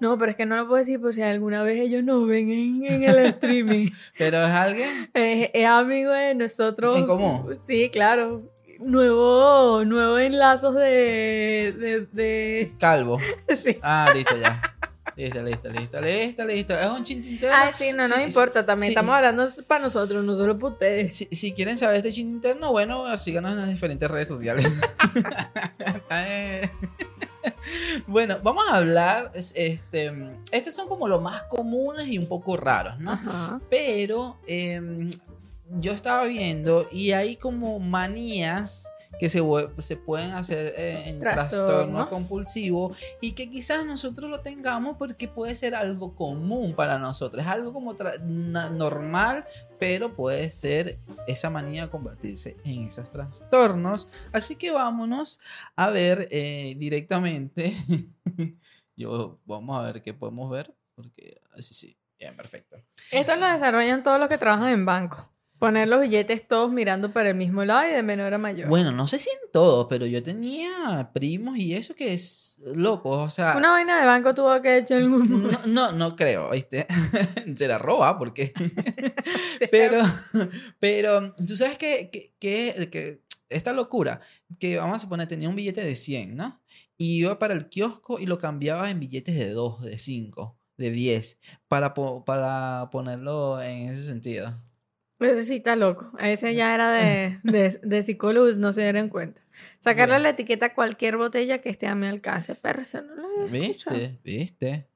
[0.00, 2.50] No, pero es que no lo puedo decir por si alguna vez ellos nos ven
[2.52, 3.90] en, en el streaming.
[4.18, 5.10] Pero es alguien.
[5.12, 6.96] es, es amigo de nosotros.
[6.96, 7.56] ¿En común?
[7.66, 8.42] Sí, claro.
[8.78, 13.18] Nuevo, nuevos enlazos de, de, de- Calvo.
[13.56, 13.76] sí.
[13.82, 14.62] Ah, listo ya.
[15.16, 16.78] Listo, listo, listo, listo, listo.
[16.78, 17.52] Es un chintintero.
[17.56, 18.64] Ay, sí, no Sí, nos sí, importa.
[18.64, 18.92] También sí.
[18.92, 21.12] estamos hablando para nosotros, no solo para ustedes.
[21.12, 24.64] Si, si quieren saber este chin interno, bueno, síganos en las diferentes redes sociales.
[28.06, 29.30] Bueno, vamos a hablar.
[29.34, 30.12] es- Este,
[30.52, 33.12] estos son como los más comunes y un poco raros, ¿no?
[33.12, 33.60] Ajá.
[33.70, 35.10] Pero em,
[35.80, 38.88] yo estaba viendo y hay como manías
[39.20, 39.42] que se,
[39.78, 41.66] se pueden hacer eh, en Trastorno.
[41.66, 47.42] trastorno compulsivo y que quizás nosotros lo tengamos porque puede ser algo común para nosotros.
[47.42, 47.94] Es algo como
[48.70, 49.44] normal,
[49.78, 54.08] pero puede ser esa manía convertirse en esos trastornos.
[54.32, 55.40] Así que vámonos
[55.76, 57.76] a ver eh, directamente.
[58.96, 60.74] Yo, vamos a ver qué podemos ver.
[60.94, 61.96] Porque así sí.
[62.18, 62.76] Bien, perfecto.
[63.12, 65.30] Esto lo desarrollan todos los que trabajan en banco.
[65.58, 68.68] Poner los billetes todos mirando para el mismo lado y de menor a mayor.
[68.68, 73.10] Bueno, no sé si en todo, pero yo tenía primos y eso que es loco.
[73.10, 75.50] O sea, Una vaina de banco tuvo que echar el mundo.
[75.66, 76.86] no, no, no creo, ¿viste?
[77.56, 78.52] Se la roba porque...
[79.70, 80.02] pero,
[80.78, 84.20] pero, tú sabes que, que, que- que esta locura,
[84.58, 86.60] que vamos a suponer, tenía un billete de 100, ¿no?
[86.96, 90.90] Y iba para el kiosco y lo cambiaba en billetes de 2, de 5, de
[90.90, 94.62] 10, para, po- para ponerlo en ese sentido.
[95.20, 96.12] Ese sí está loco.
[96.18, 99.40] Ese ya era de, de, de psicólogo, no se dieron cuenta.
[99.80, 102.54] Sacarle la etiqueta a cualquier botella que esté a mi alcance.
[102.54, 103.96] Pero eso no lo escuchado.
[103.96, 104.18] ¿Viste?
[104.22, 104.88] ¿Viste?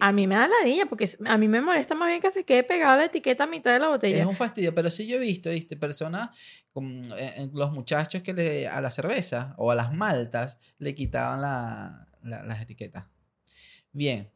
[0.00, 2.44] A mí me da ladilla porque es- a mí me molesta más bien que se
[2.44, 4.26] quede pegada la etiqueta a mitad de la Es botella.
[4.26, 5.76] un fastidio, pero sí yo he visto, ¿viste?
[5.76, 6.30] Personas,
[6.74, 11.42] eh, eh, los muchachos que le, a la cerveza o a las maltas le quitaban
[11.42, 13.04] la- la- las etiquetas.
[13.92, 14.30] Bien.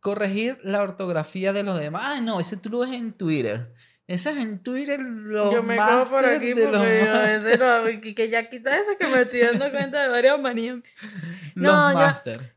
[0.00, 2.02] Corregir la ortografía de los demás.
[2.06, 3.74] Ah, no, ese tú lo ves en Twitter.
[4.08, 6.70] Eso es en Twitter los Yo me quedo por aquí porque
[7.04, 7.58] yo a veces máster.
[7.60, 10.78] no, y que ya quita eso que me estoy dando cuenta de varias manías.
[11.56, 11.98] No, yo-.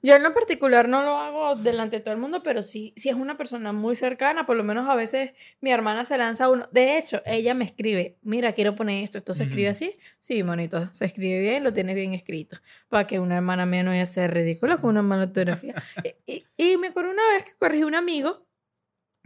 [0.03, 3.07] Yo en lo particular no lo hago delante de todo el mundo, pero sí, si
[3.07, 5.31] es una persona muy cercana, por lo menos a veces
[5.61, 6.67] mi hermana se lanza uno.
[6.73, 9.95] De hecho, ella me escribe, mira, quiero poner esto, esto se escribe así.
[10.19, 12.57] Sí, monito, se escribe bien, lo tienes bien escrito.
[12.89, 15.75] Para que una hermana mía no vaya a ser ridícula con una mala ortografía.
[16.27, 18.45] y, y- y me acuerdo una vez que corregí un amigo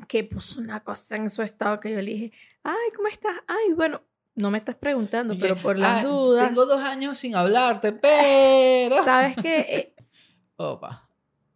[0.07, 2.31] que puso una cosa en su estado que yo le dije,
[2.63, 3.35] ay, ¿cómo estás?
[3.47, 4.01] Ay, bueno,
[4.35, 6.47] no me estás preguntando, pero por las "Ah, dudas.
[6.47, 9.01] Tengo dos años sin hablarte, pero.
[9.03, 9.59] ¿Sabes qué?
[9.59, 9.95] Eh,
[10.57, 11.07] Opa.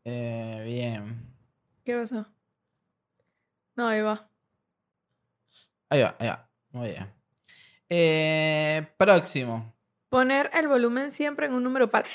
[0.05, 1.25] Eh, bien.
[1.83, 2.25] ¿Qué pasó?
[3.75, 4.29] No, ahí va.
[5.89, 6.49] Ahí va, ahí va.
[6.71, 7.13] Muy bien.
[7.89, 9.73] Eh, próximo.
[10.09, 12.05] Poner el volumen siempre en un número par.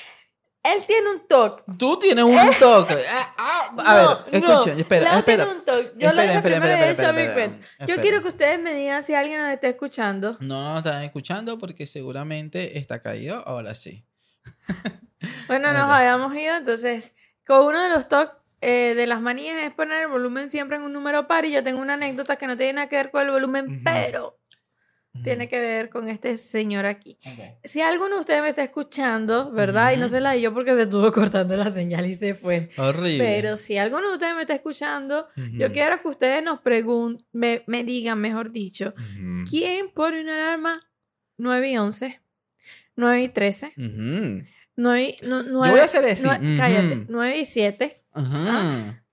[0.62, 1.62] Él tiene un toque.
[1.76, 2.94] Tú tienes un toque.
[3.44, 5.44] Ah, ah, a ver, escuchen, espera, Lau espera.
[5.44, 5.92] tiene un toque.
[5.96, 7.58] Yo Espera, lo dije espera, primero espera.
[7.86, 10.36] Yo quiero que ustedes me digan si alguien nos está escuchando.
[10.40, 13.42] No nos están escuchando porque seguramente está caído.
[13.46, 14.04] Ahora sí.
[15.46, 17.14] Bueno, nos habíamos ido, entonces,
[17.46, 20.82] con uno de los toques eh, de las manías es poner el volumen siempre en
[20.82, 21.44] un número par.
[21.44, 24.38] Y yo tengo una anécdota que no tiene nada que ver con el volumen, pero
[25.22, 27.18] tiene que ver con este señor aquí.
[27.26, 27.38] Ok.
[27.64, 29.92] Si alguno de ustedes me está escuchando, ¿verdad?
[29.92, 32.70] Y no se la dio porque se estuvo cortando la señal y se fue.
[32.78, 33.18] Horrible.
[33.22, 37.62] Pero si alguno de ustedes me está escuchando, yo quiero que ustedes nos pregunten, me,
[37.66, 38.94] me digan, mejor dicho.
[39.48, 40.80] ¿quién pone una alarma
[41.36, 42.20] 9 y 11?
[42.96, 44.46] 9 y 13, Ujú.
[44.76, 47.04] 9 y, no, Yo voy a hacer nue- Cállate, Ujú.
[47.08, 48.02] 9 y 7.
[48.12, 49.04] Ajá.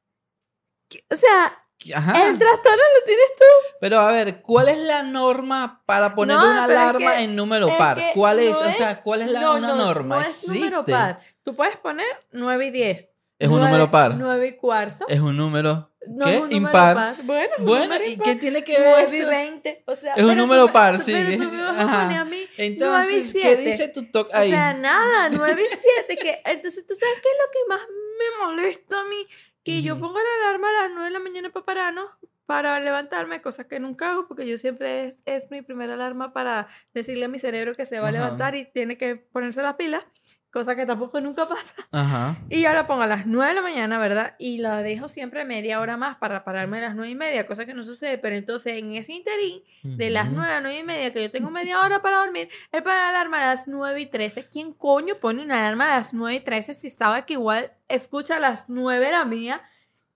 [1.12, 1.58] O sea,
[1.96, 2.12] Ajá.
[2.28, 3.76] el trastorno lo tienes tú.
[3.80, 7.24] Pero a ver, ¿cuál es la norma para poner No, una pero es alarma que-
[7.24, 7.98] en número es par?
[7.98, 8.62] que ¿Cuál es?
[8.62, 10.20] no O sea, ¿cuál es la no, una no, norma?
[10.20, 10.92] No es número ¿Existe?
[10.92, 11.20] par.
[11.44, 13.10] Tú puedes poner 9 y 10.
[13.40, 14.14] Es un número par.
[14.16, 15.06] 9 y cuarto.
[15.08, 15.89] Es un número.
[16.08, 16.36] No ¿qué?
[16.36, 16.96] es un número Impar.
[16.96, 17.16] par.
[17.24, 18.26] Bueno, es un Bueno, número ¿y impar.
[18.26, 19.30] qué tiene que ver 9 y eso?
[19.30, 19.84] 20.
[19.86, 21.12] O sea, Es un número tú- par, sí.
[21.14, 23.48] Pero tú me vas a poner a mí 9 y Entonces, 7.
[23.64, 24.50] ¿qué dice tu toque O ahí?
[24.50, 25.76] sea, nada, 9 y
[26.08, 26.16] 7.
[26.18, 29.28] Que, entonces, ¿tú sabes qué es lo que más me molesta a mí?
[29.64, 32.10] Que yo pongo la alarma a las 9 de la mañana para pararnos,
[32.46, 36.68] para levantarme, cosas que nunca hago, porque yo siempre es, es mi primera alarma para
[36.94, 40.04] decirle a mi cerebro que se va a levantar y tiene que ponerse las pilas,
[40.52, 41.74] cosa que tampoco nunca pasa.
[41.92, 42.38] Ajá.
[42.50, 44.36] Y yo la pongo a las 9 de la mañana, ¿verdad?
[44.40, 47.66] Y la dejo siempre media hora más para pararme a las 9 y media, cosa
[47.66, 48.18] que no sucede.
[48.18, 50.38] Pero entonces en ese interín, de las Ujú.
[50.38, 53.10] 9 a 9 y media, que yo tengo media hora para dormir, él pone la
[53.10, 54.48] alarma a las 9 y 13.
[54.48, 58.38] ¿Quién coño pone una alarma a las 9 y 13 si sabe que igual escucha
[58.38, 59.62] a las 9 la mía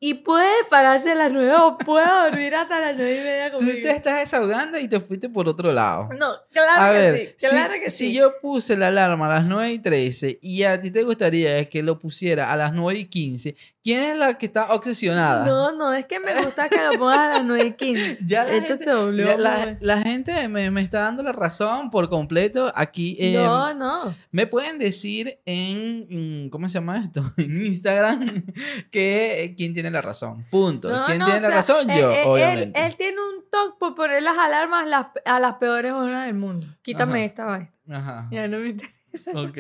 [0.05, 3.59] y puede pararse a las 9 o puede dormir hasta las 9 y media Tú
[3.59, 3.79] conmigo?
[3.83, 6.09] te estás desahogando y te fuiste por otro lado.
[6.19, 8.13] No, claro a que ver, sí, claro si, que si sí.
[8.13, 11.81] yo puse la alarma a las 9 y 13 y a ti te gustaría que
[11.81, 15.45] lo pusiera a las 9 y 15, ¿quién es la que está obsesionada?
[15.45, 18.23] No, no, es que me gusta que lo pongas a las 9 y 15.
[18.27, 19.25] Ya la Esto gente- te dolió.
[19.25, 22.71] Ya la, la gente me, me está dando la razón por completo.
[22.75, 24.15] Aquí eh, no, no.
[24.31, 27.21] me pueden decir en, mm, ¿cómo se llama esto?
[27.37, 28.45] En Instagram
[28.91, 30.45] que eh, quién tiene la razón.
[30.49, 30.89] Punto.
[30.89, 31.89] No, ¿Quién no, tiene o la sea, razón?
[31.91, 32.85] él- Yo, él, él- obviamente.
[32.85, 36.67] Él, tiene un toque por poner las alarmas las- a las peores horas del mundo.
[36.81, 37.25] Quítame Ajá.
[37.25, 37.69] esta vaina.
[37.91, 38.27] Ajá.
[38.31, 39.31] Ya no me interesa.
[39.35, 39.57] Ok.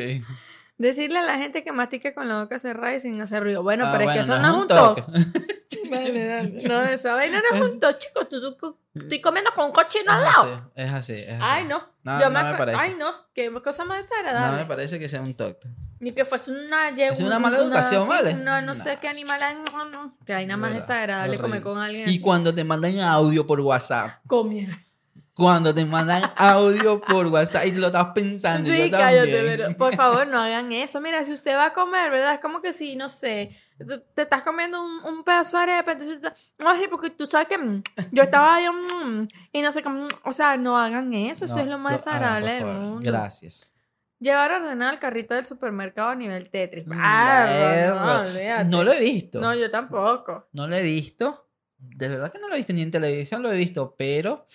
[0.77, 3.61] Decirle a la gente que mastique con la boca cerrada y sin hacer ruido.
[3.63, 5.01] Bueno, Ah, pero bueno, es que eso no es un toque.
[5.03, 5.89] toque.
[5.91, 6.63] Vale, dale.
[6.67, 8.27] No, esa vaina no es un toque, chicos.
[8.29, 10.43] Tú, tú- tú- estoy comiendo con un cochino al lado.
[10.53, 11.39] así, es así, es así.
[11.41, 11.83] Ay, no.
[12.03, 12.77] No, Yo no me acu- parece.
[12.81, 13.11] Ay, no.
[13.33, 14.57] Qué cosa más No desagradable.
[14.61, 15.67] me parece que sea un toque.
[15.99, 17.13] Ni que fuese una yegua.
[17.13, 18.33] Es una mala educación, sí, ¿vale?
[18.33, 18.99] No, no sé No.
[18.99, 19.39] qué animal.
[19.41, 20.17] ay, no, no.
[20.25, 22.19] Que hay nada más desagradable comer con alguien Y así.
[22.21, 24.19] cuando te mandan audio por WhatsApp.
[24.27, 24.77] Comida.
[25.35, 28.69] Cuando te mandan audio por WhatsApp y lo estás pensando.
[28.69, 29.57] Sí, yo cállate, también.
[29.57, 31.01] pero por favor no hagan eso.
[31.01, 32.35] Mira, si usted va a comer, ¿verdad?
[32.35, 35.93] Es como que si, no sé, te, te estás comiendo un, un pedazo de arepa,
[35.93, 39.81] entonces, tú- ay, porque tú sabes que mm, yo estaba ahí, mm, y no sé
[39.81, 43.01] qué, mm, o sea, no hagan eso, eso No, es lo más desagradable del mundo.
[43.11, 43.73] Gracias.
[44.19, 46.85] Llevar ordenado el carrito del supermercado a nivel Tetris.
[46.91, 48.23] Ah,
[48.63, 48.69] no.
[48.69, 49.41] No lo he visto.
[49.41, 50.47] No, yo tampoco.
[50.53, 51.49] No lo he visto.
[51.77, 54.45] De verdad que no lo he visto ni en televisión, lo he visto, pero.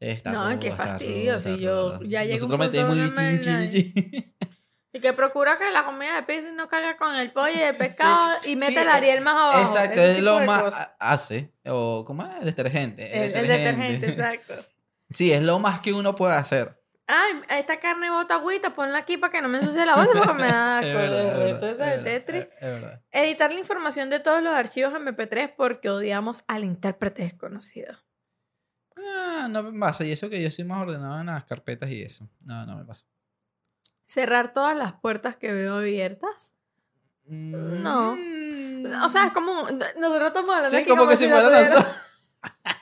[0.00, 4.34] Está No, qué fastidio, si yo- ya llega un Nosotros metemos chin, chin, chin.
[4.90, 7.76] Y que procura que la comida de pizza no caiga con el pollo y el
[7.76, 9.60] pescado y mete Sí, el Ariel más abajo.
[9.60, 10.74] Exacto, es lo más.
[10.98, 11.52] Hace.
[11.66, 12.44] O, ¿cómo es?
[12.44, 13.04] Detergente.
[13.26, 14.54] El, el detergente, exacto.
[15.10, 16.80] Sí, es lo más que uno puede hacer.
[17.06, 20.34] Ay, esta carne bota agüita, ponla aquí para que no me ensucie la boca porque
[20.34, 20.92] me da asco.
[20.92, 22.42] verdad, es de verdad, todo eso es de verdad, Tetris.
[22.42, 23.00] es- es verdad.
[23.12, 27.94] Editar la información de todos los archivos MP3 porque odiamos al intérprete desconocido.
[28.98, 30.04] Ah, no me pasa.
[30.04, 32.28] Y eso que yo soy más ordenado en las carpetas y eso.
[32.40, 33.04] No, no me pasa.
[34.06, 36.54] Cerrar todas las puertas que veo abiertas.
[37.26, 38.16] No.
[38.16, 39.02] Mm.
[39.02, 39.62] O sea, es como.
[39.62, 41.86] Nosotros estamos hablando Sí, como que si fuera nosotros.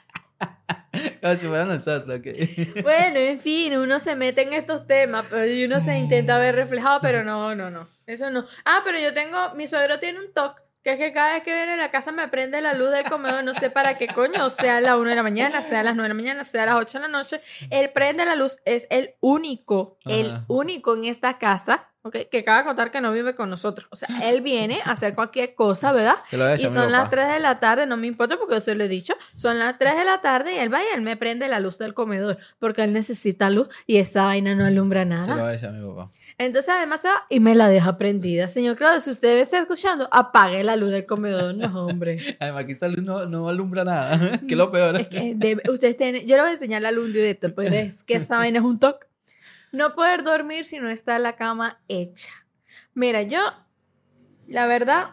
[1.20, 2.82] como si fuera nosotros, ok.
[2.82, 7.00] Bueno, en fin, uno se mete en estos temas y uno se intenta ver reflejado,
[7.00, 7.88] pero no, no, no.
[8.06, 8.44] Eso no.
[8.64, 9.54] Ah, pero yo tengo.
[9.54, 10.62] Mi suegro tiene un toque.
[10.86, 13.02] Que es que cada vez que viene a la casa me prende la luz del
[13.10, 15.82] comedor, no sé para qué coño, sea a las 1 de la mañana, sea a
[15.82, 17.40] las 9 de la mañana, sea a las 8 de la noche.
[17.70, 22.16] Él prende la luz, es el único, el único en esta casa, ¿ok?
[22.30, 23.86] Que cabe contar que no vive con nosotros.
[23.90, 26.16] O sea, él viene a hacer cualquier cosa, ¿verdad?
[26.32, 27.10] Y son las papá.
[27.10, 29.14] 3 de la tarde, no me importa porque yo se lo he dicho.
[29.34, 31.78] Son las 3 de la tarde y él va y él me prende la luz
[31.78, 35.34] del comedor porque él necesita luz y esta vaina no alumbra Se lo nada.
[35.34, 36.10] voy a decir a mi papá.
[36.38, 38.48] Entonces además se va y me la deja prendida.
[38.48, 41.54] Señor Claudio, si usted me está escuchando, apague la luz del comedor.
[41.54, 42.18] No, hombre.
[42.40, 44.38] Además, aquí salud no, no alumbra nada.
[44.46, 44.96] que es lo peor.
[45.00, 47.74] Es que de- ustedes tienen, yo le voy a enseñar la luz de esto, pero
[47.74, 49.06] es que esa vaina es un toque.
[49.76, 52.30] No poder dormir si no está la cama hecha.
[52.94, 53.40] Mira, yo,
[54.48, 55.10] la verdad,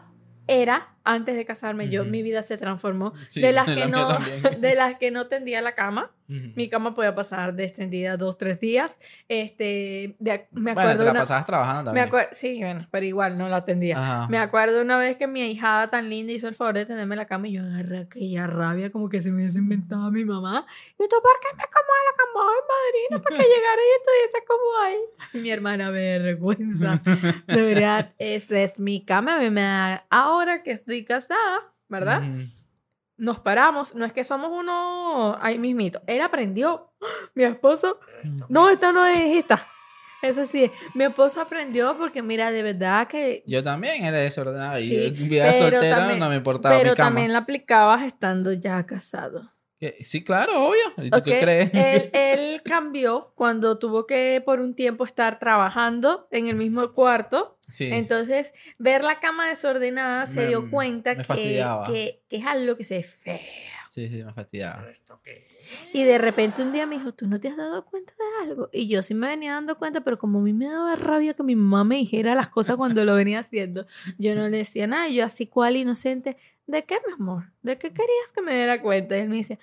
[0.48, 3.12] era, antes de casarme, yo, mi vida se transformó.
[3.28, 4.18] Sí, de las la que mía no,
[4.60, 6.16] de las que no tendía la cama.
[6.30, 6.52] Ujú.
[6.56, 8.98] Mi cama podía pasar de extendida dos, tres días.
[9.28, 12.08] Este, de- me Bueno, acuerdo te la una- pasabas trabajando me también.
[12.08, 13.98] acuerdo, sí, bueno, pero igual no la atendía.
[14.00, 14.28] Ajá.
[14.30, 17.26] Me acuerdo una vez que mi ahijada tan linda hizo el favor de tenerme la
[17.26, 20.66] cama y yo agarré aquella rabia como que se me hubiese inventado mi mamá.
[20.94, 22.24] Y tú, ¿por qué me acomodas la cama?
[22.44, 25.42] Madrina, para que llegara y estuviese como ahí.
[25.44, 27.02] Mi hermana, vergüenza.
[27.48, 29.36] De verdad, esta es mi cama.
[29.36, 32.22] A mí me da, ahora que estoy casada, ¿verdad?
[32.24, 32.46] Ujú.
[33.18, 33.94] Nos paramos.
[33.96, 36.02] No es que somos uno ahí mismito.
[36.08, 36.92] Él aprendió.
[37.36, 38.00] Mi esposo
[38.50, 39.68] no, esta no es esta.
[40.22, 43.44] Eso sí, mi esposo aprendió porque mira, de verdad que...
[43.46, 44.80] Yo también era desordenado.
[44.80, 47.10] Y Sí, yo, vida soltera también- no me importaba Pero mi cama.
[47.10, 49.52] también la aplicabas estando ya casado.
[49.92, 50.80] Que- Sí, claro, obvio.
[51.06, 51.24] ¿Y tú ¿ok?
[51.26, 51.70] qué crees?
[51.74, 57.58] Él, él cambió cuando tuvo que por un tiempo estar trabajando en el mismo cuarto.
[57.68, 57.90] sí.
[57.92, 61.86] Entonces, ver la cama desordenada se Me- dio cuenta que, fastidiaba.
[61.86, 63.40] que, que es algo que se ve feo.
[63.90, 64.86] Sí, sí, me fastidiaba.
[65.94, 68.70] Y de repente un día me dijo, ¿tú no te has dado cuenta de algo?
[68.74, 71.44] Y yo sí me venía dando cuenta, pero como a mí me daba rabia que
[71.44, 73.86] mi mamá me dijera las cosas cuando lo venía haciendo,
[74.18, 75.08] yo no le decía nada.
[75.08, 77.46] Y yo así cual inocente, ¿de qué, mi amor?
[77.62, 79.18] ¿De qué querías que me diera cuenta?
[79.18, 79.60] Y él me dice,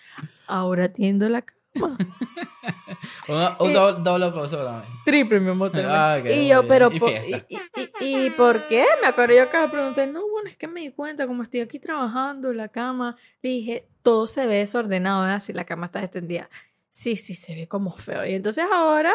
[0.46, 1.56] ahora tiendo la cama.
[3.28, 4.84] Un, un Y- doble, doble aplauso para mí.
[5.04, 5.70] Triple, mi amor.
[5.86, 8.30] Ah, y yo, pero, Y por- y, y-
[8.68, 8.84] qué?
[9.00, 11.60] Me acuerdo yo que le pregunté, no, bueno, es que me di cuenta, como estoy
[11.60, 15.40] aquí trabajando la cama, le dije, todo se ve desordenado, ¿verdad?
[15.40, 16.50] Si la cama está extendida.
[16.90, 18.26] Sí, sí, se ve como feo.
[18.26, 19.14] Y entonces ahora,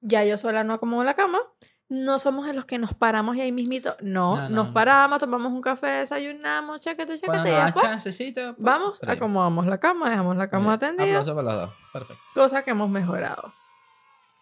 [0.00, 1.40] ya yo sola no acomodo la cama,
[1.88, 4.72] no somos de los que nos paramos y ahí mismito, no, No, no, nos no.
[4.74, 9.66] paramos, tomamos un café, desayunamos, chaquete, chaquete, Cuando y nos después chancecito, pues, vamos, acomodamos
[9.66, 10.74] la cama, dejamos la cama Bien.
[10.74, 11.70] atendida Aplauso para los dos.
[11.92, 12.22] Perfecto.
[12.34, 13.52] cosa que hemos mejorado.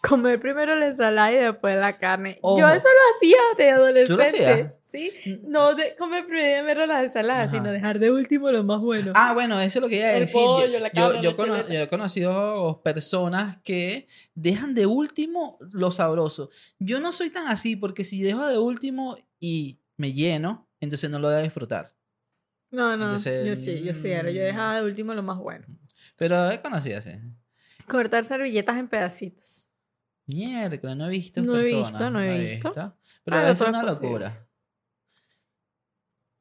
[0.02, 2.38] Comer primero la ensalada y después la carne.
[2.42, 4.22] Yo eso lo hacía de adolescente.
[4.22, 4.72] hacías?
[4.94, 7.57] Sí, no de comer primero las ensaladas, Ajá.
[7.57, 9.11] sino dejar de último lo más bueno.
[9.16, 10.40] Ah, bueno, eso es lo que iba a decir.
[10.40, 11.74] pollo, yo, la yo- carne, yo la cono- chuleta.
[11.74, 16.50] yo he conocido personas que dejan de último lo sabroso.
[16.78, 21.18] Yo no soy tan así porque si dejo de último y me lleno, entonces no
[21.18, 21.92] lo voy a disfrutar.
[22.70, 24.30] no, no, entonces, yo sí, yo sí, era.
[24.30, 24.44] Yo mm.
[24.44, 25.66] dejaba de último lo más bueno.
[26.16, 27.11] Pero he conocido así.
[27.88, 29.64] Cortar servilletas en pedacitos.
[30.26, 32.72] Mierda, no he visto No he visto, no he visto.
[33.24, 34.09] Pero Ah, es todo es una posible.
[34.09, 34.46] locura.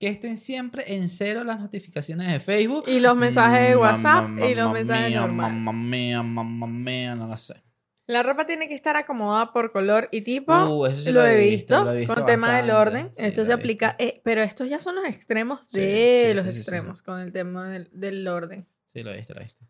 [0.03, 2.83] Que estén siempre en cero las notificaciones de Facebook.
[2.87, 5.61] Y los mensajes de Mm, WhatsApp y los mensajes mía, normales.
[5.61, 7.63] Mamá mía, mamá mía, no lo sé.
[8.05, 10.53] La ropa tiene que estar acomodada por color y tipo.
[10.53, 13.11] Uh, eso sí lo, he visto, lo he visto con tema del orden.
[13.13, 14.03] Sí, esto lo se aplica, visto.
[14.03, 17.89] eh, pero estos ya son los extremos de sí, los extremos con el tema del,
[17.93, 18.67] del orden.
[18.93, 19.65] Sí, lo he visto, lo he visto.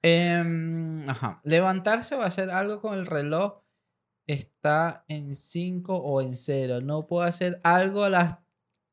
[0.00, 1.40] Em, ajá.
[1.44, 3.60] Levantarse o hacer algo con el reloj
[4.26, 6.80] está en 5 o en 0.
[6.80, 8.45] No puedo hacer algo a las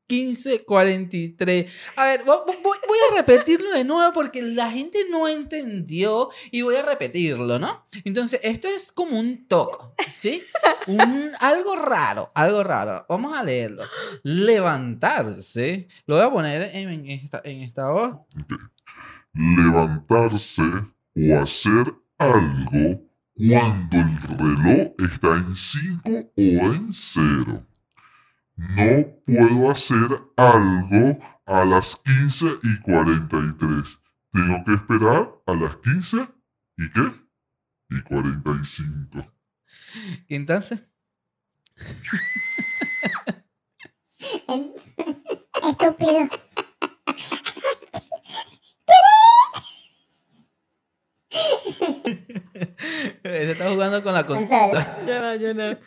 [0.08, 1.68] 15.43.
[1.96, 6.62] A ver, vo- vo- voy, a repetirlo de nuevo porque la gente no entendió y
[6.62, 7.86] voy a repetirlo, ¿no?
[8.04, 10.42] Entonces, esto es como un toco, ¿sí?
[10.86, 13.06] Un, algo raro, algo raro.
[13.08, 13.84] Vamos a leerlo.
[14.22, 15.88] Levantarse.
[16.06, 18.16] Lo voy a poner en, en esta, en esta voz.
[19.32, 23.00] levantarse o hacer algo
[23.36, 26.40] cuando el reloj está en 5 o
[26.72, 27.66] en 0.
[28.56, 33.98] No puedo hacer algo a las 15 y 43.
[34.32, 36.28] Tengo que esperar a las 15
[36.78, 37.12] y qué?
[37.90, 39.32] Y 45.
[40.28, 40.80] Y entonces,
[45.62, 46.28] Estúpido.
[53.22, 54.98] se está jugando con la consola.
[55.06, 55.78] Yo no, yo no.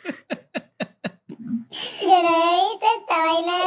[1.70, 3.64] Yo no he visto esta vaina de...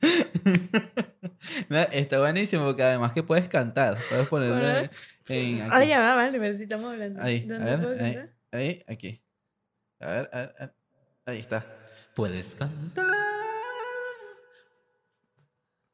[1.92, 3.98] Está buenísimo porque además que puedes cantar.
[4.08, 4.90] Puedes ponerlo en,
[5.28, 5.70] en aquí.
[5.72, 7.20] Ay, ya va, vale, pero si estamos hablando.
[7.22, 8.34] Ahí, a ¿Dónde ver, puedo ahí, cantar?
[8.52, 9.22] ahí, aquí.
[10.00, 10.74] A ver, a ver, a ver.
[11.26, 11.64] Ahí está.
[12.14, 13.06] Puedes cantar.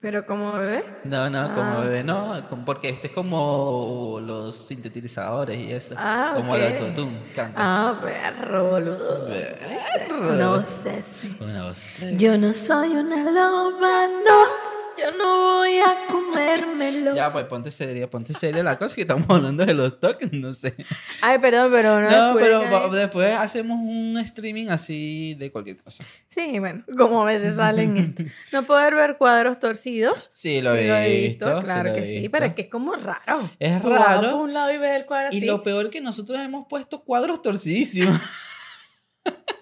[0.02, 0.84] Pero como bebé.
[1.04, 1.80] No, no, como Ah.
[1.84, 2.34] bebé, no,
[2.66, 5.94] porque este es como los sintetizadores y eso.
[5.96, 6.58] Ah, como ok.
[6.58, 7.54] el autotune, canta.
[7.56, 9.26] Ah, perro, boludo.
[9.28, 10.32] Perro.
[10.34, 11.36] No sé si.
[11.40, 14.72] Una voz- Yo no soy una loba, no.
[14.98, 15.61] Yo no voy
[16.10, 17.14] comérmelo.
[17.14, 20.52] Ya, pues ponte seria, ponte seria la cosa que estamos hablando de los toques, no
[20.52, 20.74] sé.
[21.20, 22.10] Ay, perdón, pero no.
[22.10, 26.04] No, pero después hacemos un streaming así de cualquier cosa.
[26.28, 28.24] Sí, bueno, como a veces salen esto.
[28.52, 30.30] No poder ver cuadros torcidos.
[30.32, 32.94] Sí, lo, Sí, he, visto, claro lo he que sí, pero es que es como
[32.94, 33.50] raro.
[33.58, 34.30] Es Tú raro.
[34.32, 37.42] por un lado y ves el cuadro Y lo peor que nosotros hemos puesto cuadros
[37.42, 38.20] torcidísimos.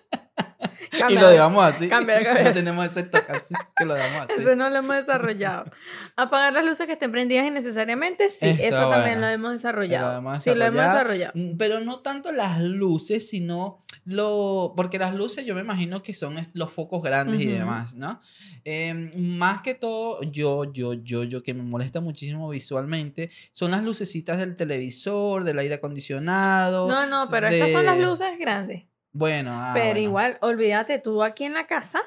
[1.09, 1.89] y lo dejamos así.
[1.89, 2.45] Cambia, cambia.
[2.45, 4.41] No tenemos ese toque así, que lo dejamos así.
[4.43, 5.71] Eso no lo hemos desarrollado.
[6.17, 10.13] Apagar las luces que estén prendidas innecesariamente, sí, eso también lo hemos desarrollado.
[10.13, 11.33] Lo hemos Sí, lo hemos desarrollado.
[11.35, 14.75] Mm, Pero no tanto las luces, sino lo.
[14.77, 18.21] Porque las luces yo me imagino que son los focos grandes y demás, ¿no?
[18.65, 23.83] Eh, más que todo, yo, yo, yo, yo, que me molesta muchísimo visualmente, son las
[23.83, 26.87] lucecitas del televisor, del aire acondicionado.
[26.89, 28.85] No, no, pero estas son las de- luces grandes.
[29.13, 30.01] Bueno, ah, pero bueno.
[30.01, 32.01] igual, olvídate, tú aquí en la casa,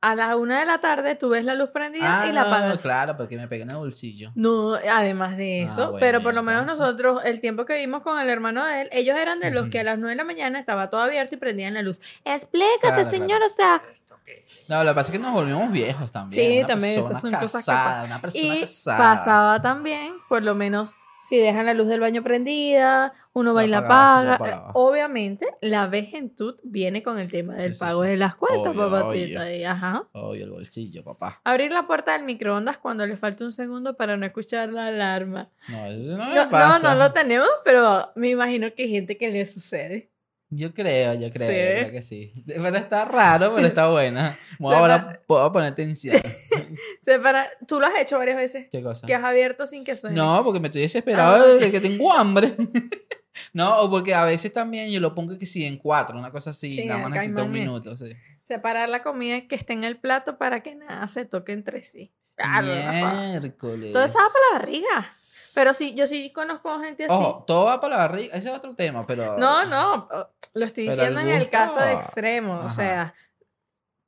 [0.00, 2.48] a las una de la tarde tú ves la luz prendida Ah, y la no,
[2.48, 2.82] apagas.
[2.82, 4.30] claro, porque me pegué en el bolsillo.
[4.36, 8.02] No, además de Ah, eso, bueno, pero por lo menos nosotros, el tiempo que vimos
[8.02, 10.24] con el hermano de él, ellos eran de los que a las 9 de la
[10.24, 12.00] mañana estaba todo abierto y prendían la luz.
[12.24, 13.10] Explícate, Claro, claro.
[13.10, 13.82] señor, o sea.
[14.68, 16.50] No, lo que pasa es que nos volvimos viejos también.
[16.52, 18.06] Sí, una también, esas son cosas que casada, pasan.
[18.06, 18.98] Una persona Y casada.
[18.98, 20.96] pasaba también, por lo menos,
[21.28, 24.70] si dejan la luz del baño prendida, uno va y la paga.
[24.74, 28.10] Obviamente, la vejentud viene con el tema del sí, pago sí.
[28.10, 29.42] de las cuentas, Obvio, papacita.
[29.42, 29.56] obvio.
[29.56, 30.08] y ajá.
[30.12, 31.40] Oye, el bolsillo, papá.
[31.44, 35.50] Abrir la puerta del microondas cuando le falta un segundo para no escuchar la alarma.
[35.68, 36.94] No, eso no me No, no, pasa.
[36.94, 40.10] no lo tenemos, pero me imagino que hay gente que le sucede.
[40.48, 41.54] Yo creo, yo creo, Sí.
[41.54, 42.32] yo creo que sí.
[42.46, 44.38] Pero está raro, pero está buena.
[44.58, 46.16] Se ahora puedo poner atención.
[47.00, 48.68] Separa- Tú lo has hecho varias veces.
[48.70, 49.06] ¿Qué cosa?
[49.06, 50.14] Que has abierto sin que suene.
[50.16, 51.46] No, porque me estoy desesperado Ah.
[51.46, 52.54] desde que tengo hambre.
[53.52, 56.50] no, o porque a veces también yo lo pongo que sí en cuatro, una cosa
[56.50, 58.12] así, Sí, nada más necesito un minuto, sí.
[58.42, 62.12] Separar la comida que esté en el plato para que nada se toque entre sí.
[62.36, 63.14] Claro, Rafa.
[63.40, 63.92] Miércoles.
[63.92, 65.12] Todo eso va para la barriga.
[65.54, 67.14] Pero sí, yo sí conozco gente así.
[67.14, 69.38] Ojo, todo va para la barriga, ese es otro tema, pero...
[69.38, 70.06] No, no,
[70.56, 72.60] lo estoy diciendo en el caso de extremo.
[72.64, 73.14] O sea,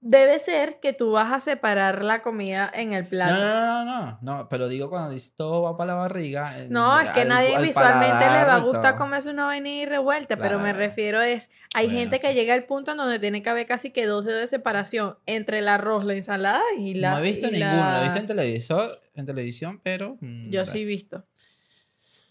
[0.00, 3.34] debe ser que tú vas a separar la comida en el plato.
[3.34, 6.54] no, no, no, no, no, pero digo cuando dices todo va para la barriga.
[6.68, 9.86] No, es que al- nadie al visualmente le va a gustar comerse una vaina y
[9.86, 12.34] revuelta, pero me refiero es, hay Bueno, gente que sí.
[12.34, 15.58] llega al punto en donde tiene que haber casi que dos dedos de separación entre
[15.58, 17.10] el arroz, la ensalada y la...
[17.12, 20.16] no he visto ninguno, la- lo he visto en televisor, en televisión, pero...
[20.20, 21.24] mm, Yo sí he visto.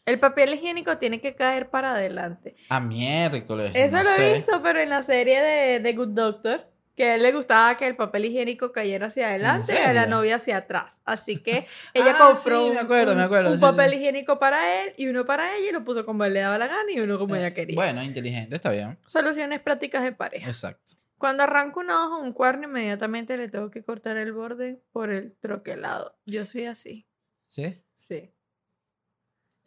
[0.08, 2.56] El papel higiénico tiene que caer para adelante.
[2.70, 3.72] A miércoles.
[3.76, 7.16] Eso no lo he visto, pero en la serie de, de Good Doctor, que a
[7.16, 10.58] él le gustaba que el papel higiénico cayera hacia adelante y a la novia hacia
[10.58, 11.02] atrás.
[11.06, 13.98] Así que ella Ah, compró sí, me acuerdo, un, me acuerdo, un sí, papel sí.
[13.98, 16.66] higiénico para él y uno para ella y lo puso como él le daba la
[16.68, 17.74] gana y uno como ella quería.
[17.74, 18.98] Eh, Bueno, inteligente, está bien.
[19.06, 20.48] Soluciones prácticas de pareja.
[20.48, 20.94] Exacto.
[21.20, 25.12] Cuando arranco una hoja o un cuerno, inmediatamente le tengo que cortar el borde por
[25.12, 26.16] el troquelado.
[26.26, 27.08] Yo soy así.
[27.46, 27.84] ¿Sí?
[27.98, 28.32] Sí.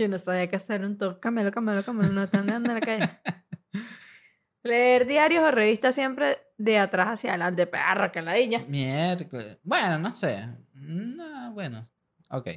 [0.00, 1.20] Yo no sabía que hacer un toque.
[1.20, 2.10] Camelo, camelo, camelo.
[2.10, 3.10] No están dando en la calle.
[4.62, 7.66] Leer diarios o revistas siempre de atrás hacia adelante.
[7.66, 8.64] Perra, que ladilla.
[8.66, 9.58] Miércoles.
[9.62, 10.48] Bueno, no sé.
[10.72, 11.86] No, bueno.
[12.30, 12.48] Ok.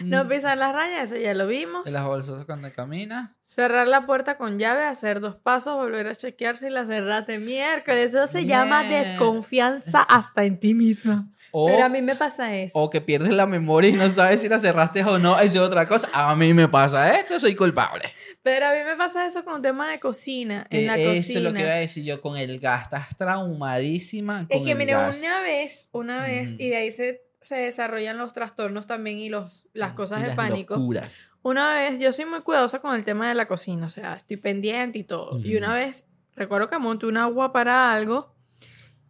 [0.00, 1.88] No pisar las rayas, eso ya lo vimos.
[1.90, 3.30] Las bolsas cuando caminas.
[3.44, 8.14] Cerrar la puerta con llave, hacer dos pasos, volver a chequear si la cerraste miércoles.
[8.14, 11.28] Eso se llama desconfianza hasta en ti misma.
[11.56, 12.76] O, Pero a mí me pasa eso.
[12.76, 15.38] o que pierdes la memoria y no sabes si la cerraste o no.
[15.38, 16.08] Eso es otra cosa.
[16.12, 18.02] A mí me pasa esto, soy culpable.
[18.42, 20.66] Pero a mí me pasa eso con tema de cocina.
[20.68, 21.38] Que en la eso cocina.
[21.38, 22.82] es lo que iba a decir yo con el gas.
[22.84, 25.18] Estás traumadísima con Es que gas.
[25.18, 29.66] una vez, una vez, y de ahí se, se desarrollan los trastornos también y los,
[29.74, 30.76] las cosas Y de las pánico.
[30.76, 31.32] locuras.
[31.42, 34.38] Una vez, yo soy muy cuidadosa con el tema de la cocina, o sea, estoy
[34.38, 35.38] pendiente y todo.
[35.38, 38.34] Y una vez, recuerdo que monté un agua para algo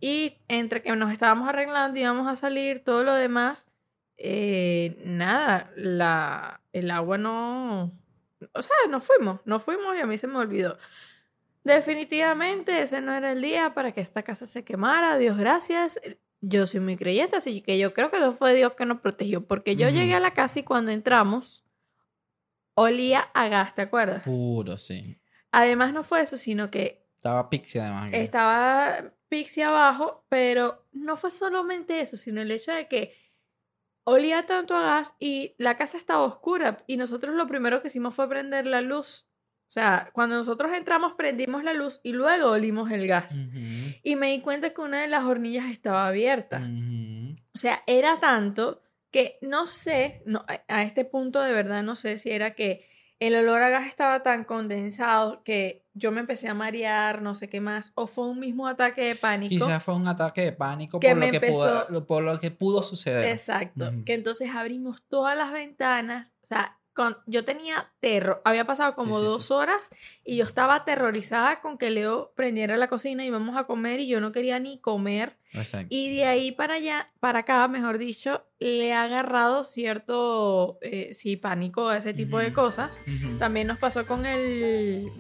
[0.01, 3.69] y entre que nos estábamos arreglando, íbamos a salir, todo lo demás,
[4.17, 7.93] eh, nada, la, el agua no...
[8.53, 10.77] O sea, nos fuimos, nos fuimos y a mí se me olvidó.
[11.63, 15.99] Definitivamente ese no era el día para que esta casa se quemara, Dios gracias.
[16.47, 19.47] Yo soy muy creyente, así que yo creo que no fue Dios que nos protegió,
[19.47, 21.65] porque yo llegué a la casa y cuando entramos
[22.75, 24.25] olía a gas, ¿te acuerdas?
[24.25, 25.17] Puro, sí.
[25.53, 28.11] Además no fue eso, sino que Estaba pixie además.
[28.13, 33.17] estaba Pixie abajo, pero no fue solamente eso, sino el hecho de que
[34.05, 38.15] olía tanto a gas y la casa estaba oscura y nosotros lo primero que hicimos
[38.15, 39.27] fue prender la luz.
[39.75, 43.41] O sea, cuando nosotros entramos prendimos la luz y luego olimos el gas.
[43.41, 43.59] Ujú,
[44.05, 46.59] Y me di cuenta que una de las hornillas estaba abierta.
[47.53, 52.19] O sea, era tanto que no sé, no, a- este punto de verdad no sé
[52.19, 52.87] si era que
[53.19, 57.49] el olor a gas estaba tan condensado que yo me empecé a marear, no sé
[57.49, 59.51] qué más, o fue un mismo ataque de pánico.
[59.67, 61.49] Quizás fue un ataque de pánico Que por, lo que pudo,
[61.79, 63.25] empezó- lo- por lo que pudo suceder.
[63.25, 63.91] Exacto.
[64.05, 66.33] Que entonces abrimos todas las ventanas.
[66.43, 68.41] O sea, con, yo tenía terror.
[68.45, 69.53] Había pasado como sí, dos sí.
[69.53, 69.91] horas
[70.25, 74.07] y yo estaba aterrorizada con que Leo prendiera la cocina y íbamos a comer y
[74.07, 75.37] yo no quería ni comer.
[75.53, 75.89] Exacto.
[75.91, 81.37] Y de ahí para allá, para acá, mejor dicho, le ha agarrado cierto, eh, sí,
[81.37, 83.01] pánico a ese tipo de cosas.
[83.39, 85.11] También nos pasó con el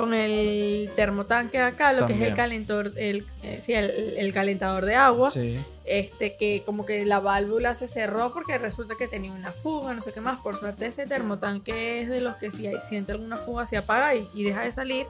[0.00, 4.84] con el termotanque acá, lo que es el calentor, el, eh, sí, el, el calentador
[4.86, 5.58] de agua Sí.
[5.84, 10.00] este que como que la válvula se cerró porque resulta que tenía una fuga, no
[10.00, 10.40] sé qué más.
[10.40, 14.14] Por suerte ese termotanque es de los que si hay, siente alguna fuga se apaga
[14.14, 15.06] y, y deja de salir.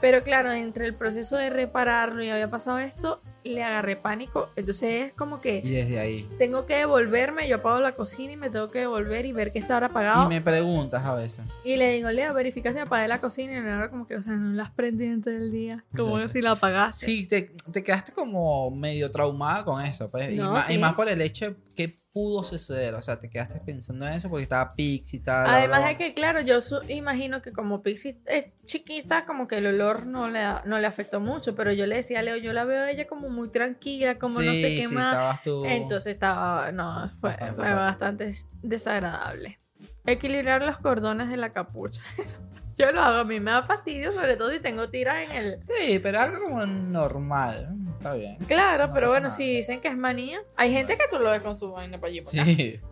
[0.00, 4.50] Pero claro, entre el proceso de repararlo y había pasado esto, le agarré pánico.
[4.56, 6.28] Entonces es como Y que desde ahí.
[6.38, 9.58] tengo que devolverme, yo apago la cocina y me tengo que devolver y ver que
[9.58, 10.28] está ahora Y apagado.
[10.28, 11.44] me preguntas a veces.
[11.64, 14.34] Y le digo, Leo, verifica si apagué la cocina y ahora como que, o sea,
[14.34, 15.84] no la has prendido antes del día.
[15.96, 16.32] Como Exacto.
[16.32, 17.06] si la apagaste.
[17.06, 20.10] Sí, te, te quedaste como medio traumada con eso.
[20.10, 22.96] Pues, y, No, más, y más por el hecho que pudo suceder.
[22.96, 25.48] O sea, te quedaste pensando en eso porque estaba Pix y tal.
[25.48, 29.66] Además de que, claro, yo su- imagino que como Pixie es chiquita, como que el
[29.68, 32.64] olor no le, no le afectó mucho, pero yo le decía a Leo, yo la
[32.64, 35.12] veo a ella como muy tranquila, como no sé qué sí, más.
[35.12, 35.64] estabas tú.
[35.64, 39.60] Entonces estaba, no, fue, Bastante fue bastante desagradable.
[40.04, 42.02] Equilibrar los cordones de la capucha.
[42.18, 42.38] Eso,
[42.76, 45.60] yo lo hago, a mí me da fastidio, sobre todo si tengo tiras en el...
[45.68, 47.76] Sí, pero algo como normal.
[47.98, 48.36] Está bien.
[48.46, 49.36] Claro, No pero bueno, nada.
[49.36, 52.10] si dicen que es manía, hay gente que tú lo ves con su vaina para
[52.10, 52.20] allí.
[52.20, 52.44] para.
[52.44, 52.80] Sí.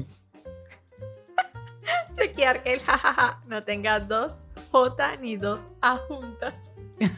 [2.16, 6.54] Chequear que el jajaja no tenga dos J ni dos A juntas.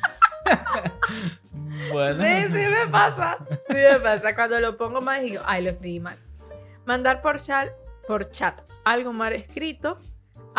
[1.93, 2.15] Bueno.
[2.15, 3.37] Sí, sí me pasa.
[3.69, 4.35] Sí me pasa.
[4.35, 6.19] Cuando lo pongo mal digo, ay, lo escribí mal.
[6.87, 7.71] Mandar por chat,
[8.07, 9.99] por chat algo mal escrito,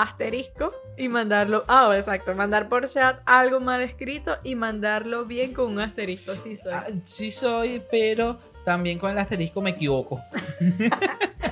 [0.02, 1.64] asterisco, y mandarlo.
[1.68, 2.34] Ah, exacto.
[2.36, 6.36] Mandar por chat algo mal escrito y mandarlo bien con un asterisco.
[6.36, 6.74] Sí, soy.
[6.74, 10.22] Ah, Sí soy, pero también con el asterisco me equivoco.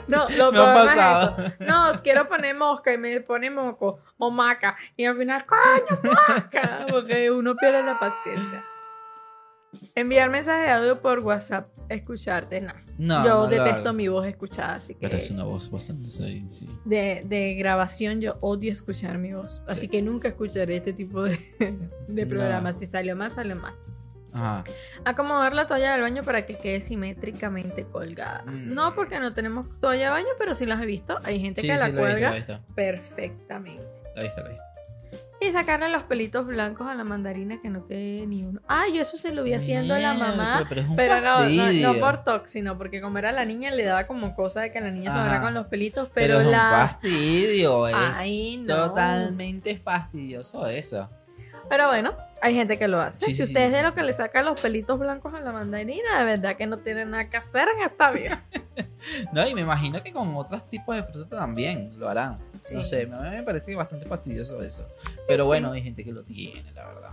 [0.07, 1.35] No, lo Me es pasado.
[1.37, 1.53] eso.
[1.59, 4.77] No, quiero poner mosca y me pone moco o maca.
[4.95, 6.85] Y al final, coño, maca.
[6.89, 8.63] Porque uno pierde la paciencia.
[9.95, 12.73] Enviar mensaje de audio por WhatsApp, escucharte, no.
[12.97, 16.67] No, yo no detesto mi voz escuchada, así que Pero es una voz bastante sexy.
[16.85, 19.61] de, de grabación yo odio escuchar mi voz.
[19.67, 19.87] Así Sí.
[19.89, 21.37] que nunca escucharé este tipo de,
[22.07, 22.29] de No.
[22.29, 22.77] programas.
[22.79, 23.73] Si salió mal, salió mal.
[24.33, 24.63] Ajá.
[25.05, 28.43] Acomodar la toalla del baño para que quede simétricamente colgada.
[28.45, 28.73] Mm.
[28.73, 31.17] No porque no tenemos toalla de baño, pero sí las he visto.
[31.23, 32.59] Hay gente Sí, que sí, la visto, cuelga he visto.
[32.75, 33.83] perfectamente.
[34.15, 34.63] Lo he visto, lo he visto.
[35.39, 38.59] Y sacarle los pelitos blancos a la mandarina que no quede ni uno.
[38.67, 40.65] Ah, yo eso se lo vi haciendo a la mamá.
[40.67, 41.93] Pero un no, no, fastidio.
[41.93, 44.81] no por tox, sino porque como era la niña le daba como cosa de que
[44.81, 46.69] la niña agarra con los pelitos, Pero, pero, es un la...
[46.89, 47.85] fastidio.
[47.85, 48.75] Ay, es no.
[48.89, 51.07] totalmente fastidioso eso.
[51.69, 53.25] Pero bueno, hay gente que lo hace.
[53.25, 53.73] Sí, si sí, usted es sí.
[53.73, 56.77] de los que le saca los pelitos blancos a la mandarina, de verdad que no
[56.77, 58.43] tiene nada que hacer en esta vida.
[59.31, 62.37] No, y me imagino que con otros tipos de fruta también lo harán.
[62.73, 64.85] No sé, a mí me parece bastante fastidioso eso.
[65.27, 67.09] Pero bueno, hay gente que lo tiene, la verdad.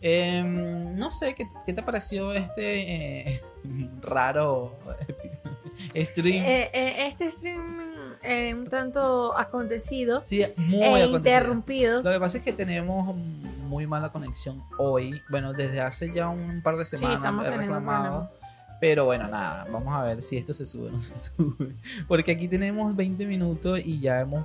[0.00, 3.42] Em, no sé, ¿qué, qué te pareció este eh,
[4.02, 4.78] raro
[5.94, 6.44] stream?
[6.44, 7.91] Eh, eh, este stream
[8.22, 11.16] eh, un tanto acontecido sí, muy e acontecido.
[11.18, 12.02] interrumpido.
[12.02, 13.14] Lo que pasa es que tenemos
[13.68, 15.20] muy mala conexión hoy.
[15.30, 18.30] Bueno, desde hace ya un par de Sí, semanas estamos he reclamado.
[18.80, 21.72] Pero bueno, nada, vamos a ver si esto se sube o no se sube.
[22.08, 24.44] Porque aquí tenemos 20 minutos y ya hemos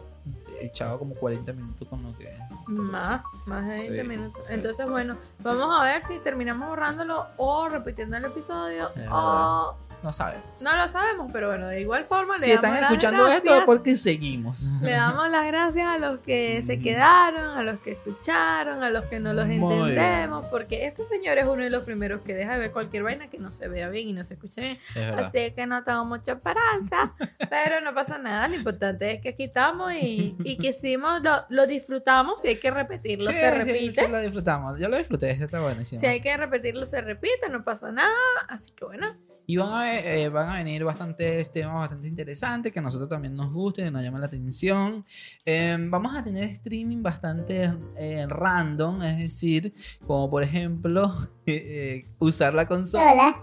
[0.61, 2.35] echado como 40 minutos con lo que...
[2.67, 4.43] Más, más de 20 Sí, minutos.
[4.47, 4.53] sí.
[4.53, 10.13] Entonces, bueno, vamos a ver si terminamos borrándolo o repitiendo el episodio Es o No
[10.13, 10.61] sabemos.
[10.61, 13.35] no lo sabemos, pero bueno, de igual forma le si están damos las escuchando esto
[13.37, 13.65] es gracias.
[13.65, 14.63] porque seguimos.
[14.81, 19.05] Le damos las gracias a los que se quedaron, a los que escucharon, a los
[19.05, 19.97] que no los Muy bien.
[19.99, 23.27] entendemos, porque este señor es uno de los primeros que deja de ver cualquier vaina
[23.29, 24.79] que no se vea bien y no se escuche bien.
[24.95, 25.11] Es.
[25.25, 27.13] Así que no tengo mucha esperanza,
[27.49, 28.47] pero no pasa nada.
[28.47, 32.39] Lo importante es que aquí estamos y, y que hicimos, lo, lo disfrutamos.
[32.41, 34.05] Si hay que repetirlo, Sí, se sí, repite.
[34.05, 34.79] sí, lo disfrutamos.
[34.79, 35.99] Yo lo disfruté, este está buenísimo.
[35.99, 38.13] Si hay que repetirlo, se repite, no pasa nada.
[38.47, 39.15] Así que bueno,
[39.49, 43.07] Y van a, ve- eh, van a venir bastantes temas bastante interesantes que a nosotros
[43.07, 45.05] también nos gusten, que nos llaman la atención.
[45.45, 49.73] Eh, vamos a tener streaming bastante eh, random, es decir,
[50.05, 53.09] como por ejemplo eh, usar la consola.
[53.13, 53.37] Hola.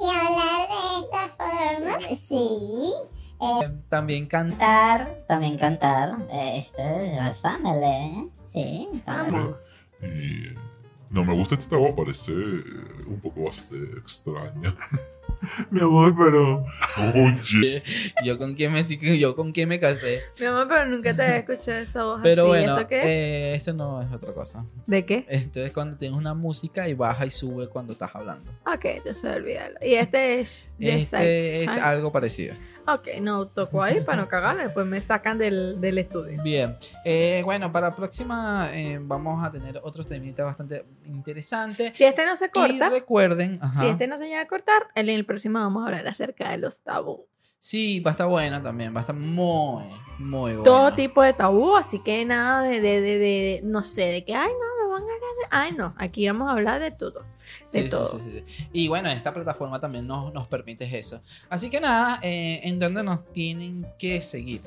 [0.00, 2.18] Y hablar de esta forma.
[2.26, 2.92] Sí.
[3.90, 5.24] También cantar.
[5.28, 6.16] También cantar.
[6.32, 8.28] Eh, Esto es la family, ¿eh?
[8.46, 9.54] Sí, family.
[11.10, 14.74] No me gusta esta voz, parece un poco bastante extraña.
[15.70, 16.64] Mi amor, pero.
[17.14, 17.82] Oye.
[18.24, 20.20] Yo con quién me, estoy- yo con quién me casé.
[20.38, 22.48] Mi amor, pero nunca te había escuchado esa voz Pero así.
[22.48, 23.04] bueno, ¿Esto qué es?
[23.06, 24.66] eh, eso no es otra cosa.
[24.86, 25.24] ¿De qué?
[25.28, 28.50] Esto es cuando tienes una música y baja y sube cuando estás hablando.
[28.66, 29.76] Ok, entonces olvídalo.
[29.80, 32.54] Y este es Este es algo parecido.
[32.86, 36.42] Ok, no tocó ahí para no cagarle, después me sacan del, del estudio.
[36.42, 41.96] Bien, Eh, bueno, para la próxima eh, vamos a tener otros temitas bastante interesantes.
[41.96, 44.82] Si este no se Y corta, recuerden, ajá, si este no se llega a cortar,
[44.94, 47.26] en el próximo vamos a hablar acerca de los tabú.
[47.58, 49.84] sí, va a estar bueno también, va a estar muy,
[50.18, 50.64] muy bueno.
[50.64, 54.34] Todo tipo de tabú, así que nada de, de, de, de- no sé, de que,
[54.34, 55.46] ay, no, me van a hablar de...
[55.50, 57.22] Ay, no, aquí vamos a hablar de todo.
[57.72, 58.18] De Sí, sí, todo.
[58.20, 58.66] sí, sí, sí.
[58.72, 61.20] Y bueno, esta plataforma también nos, nos permite eso.
[61.48, 64.60] Así que nada, eh, ¿en dónde nos tienen que seguir?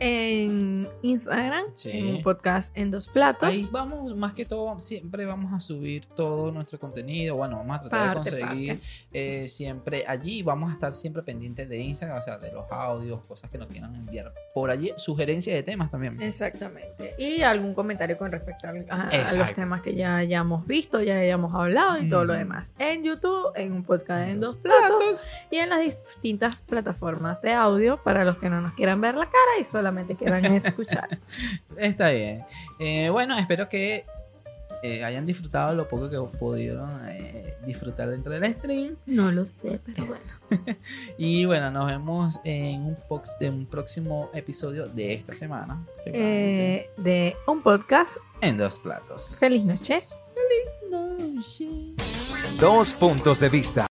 [0.00, 1.90] En Instagram, Sí.
[1.92, 3.48] en un podcast en dos platos.
[3.48, 7.36] Ahí vamos, más que todo, siempre vamos a subir todo nuestro contenido.
[7.36, 8.80] Bueno, vamos a tratar Parte, de conseguir
[9.12, 10.42] eh, siempre allí.
[10.42, 13.68] Vamos a estar siempre pendientes de Instagram, o sea, de los audios, cosas que nos
[13.68, 14.92] quieran enviar por allí.
[14.96, 16.20] Sugerencias de temas también.
[16.22, 17.14] Exactamente.
[17.18, 18.70] Y algún comentario con respecto a,
[19.08, 22.74] a- los temas que ya hayamos visto, ya hayamos hablado y todo lo demás.
[22.78, 25.26] En YouTube, en un podcast en dos platos, Platos.
[25.50, 29.26] y en las distintas plataformas de audio para los que no nos quieran ver la
[29.26, 31.18] cara y solamente quieran escuchar.
[31.76, 32.42] Está bien.
[32.78, 34.06] Eh, bueno, espero que
[34.82, 38.96] eh, hayan disfrutado lo poco que pudieron eh, disfrutar dentro del stream.
[39.04, 40.24] No lo sé, pero bueno.
[41.18, 42.96] Y bueno, nos vemos en un,
[43.40, 45.84] en un próximo episodio de esta semana.
[46.06, 48.16] Eh, de un podcast.
[48.40, 49.36] en dos platos.
[49.38, 50.00] Feliz noche.
[50.34, 51.68] Feliz noche.
[52.58, 53.82] Dos puntos de vista.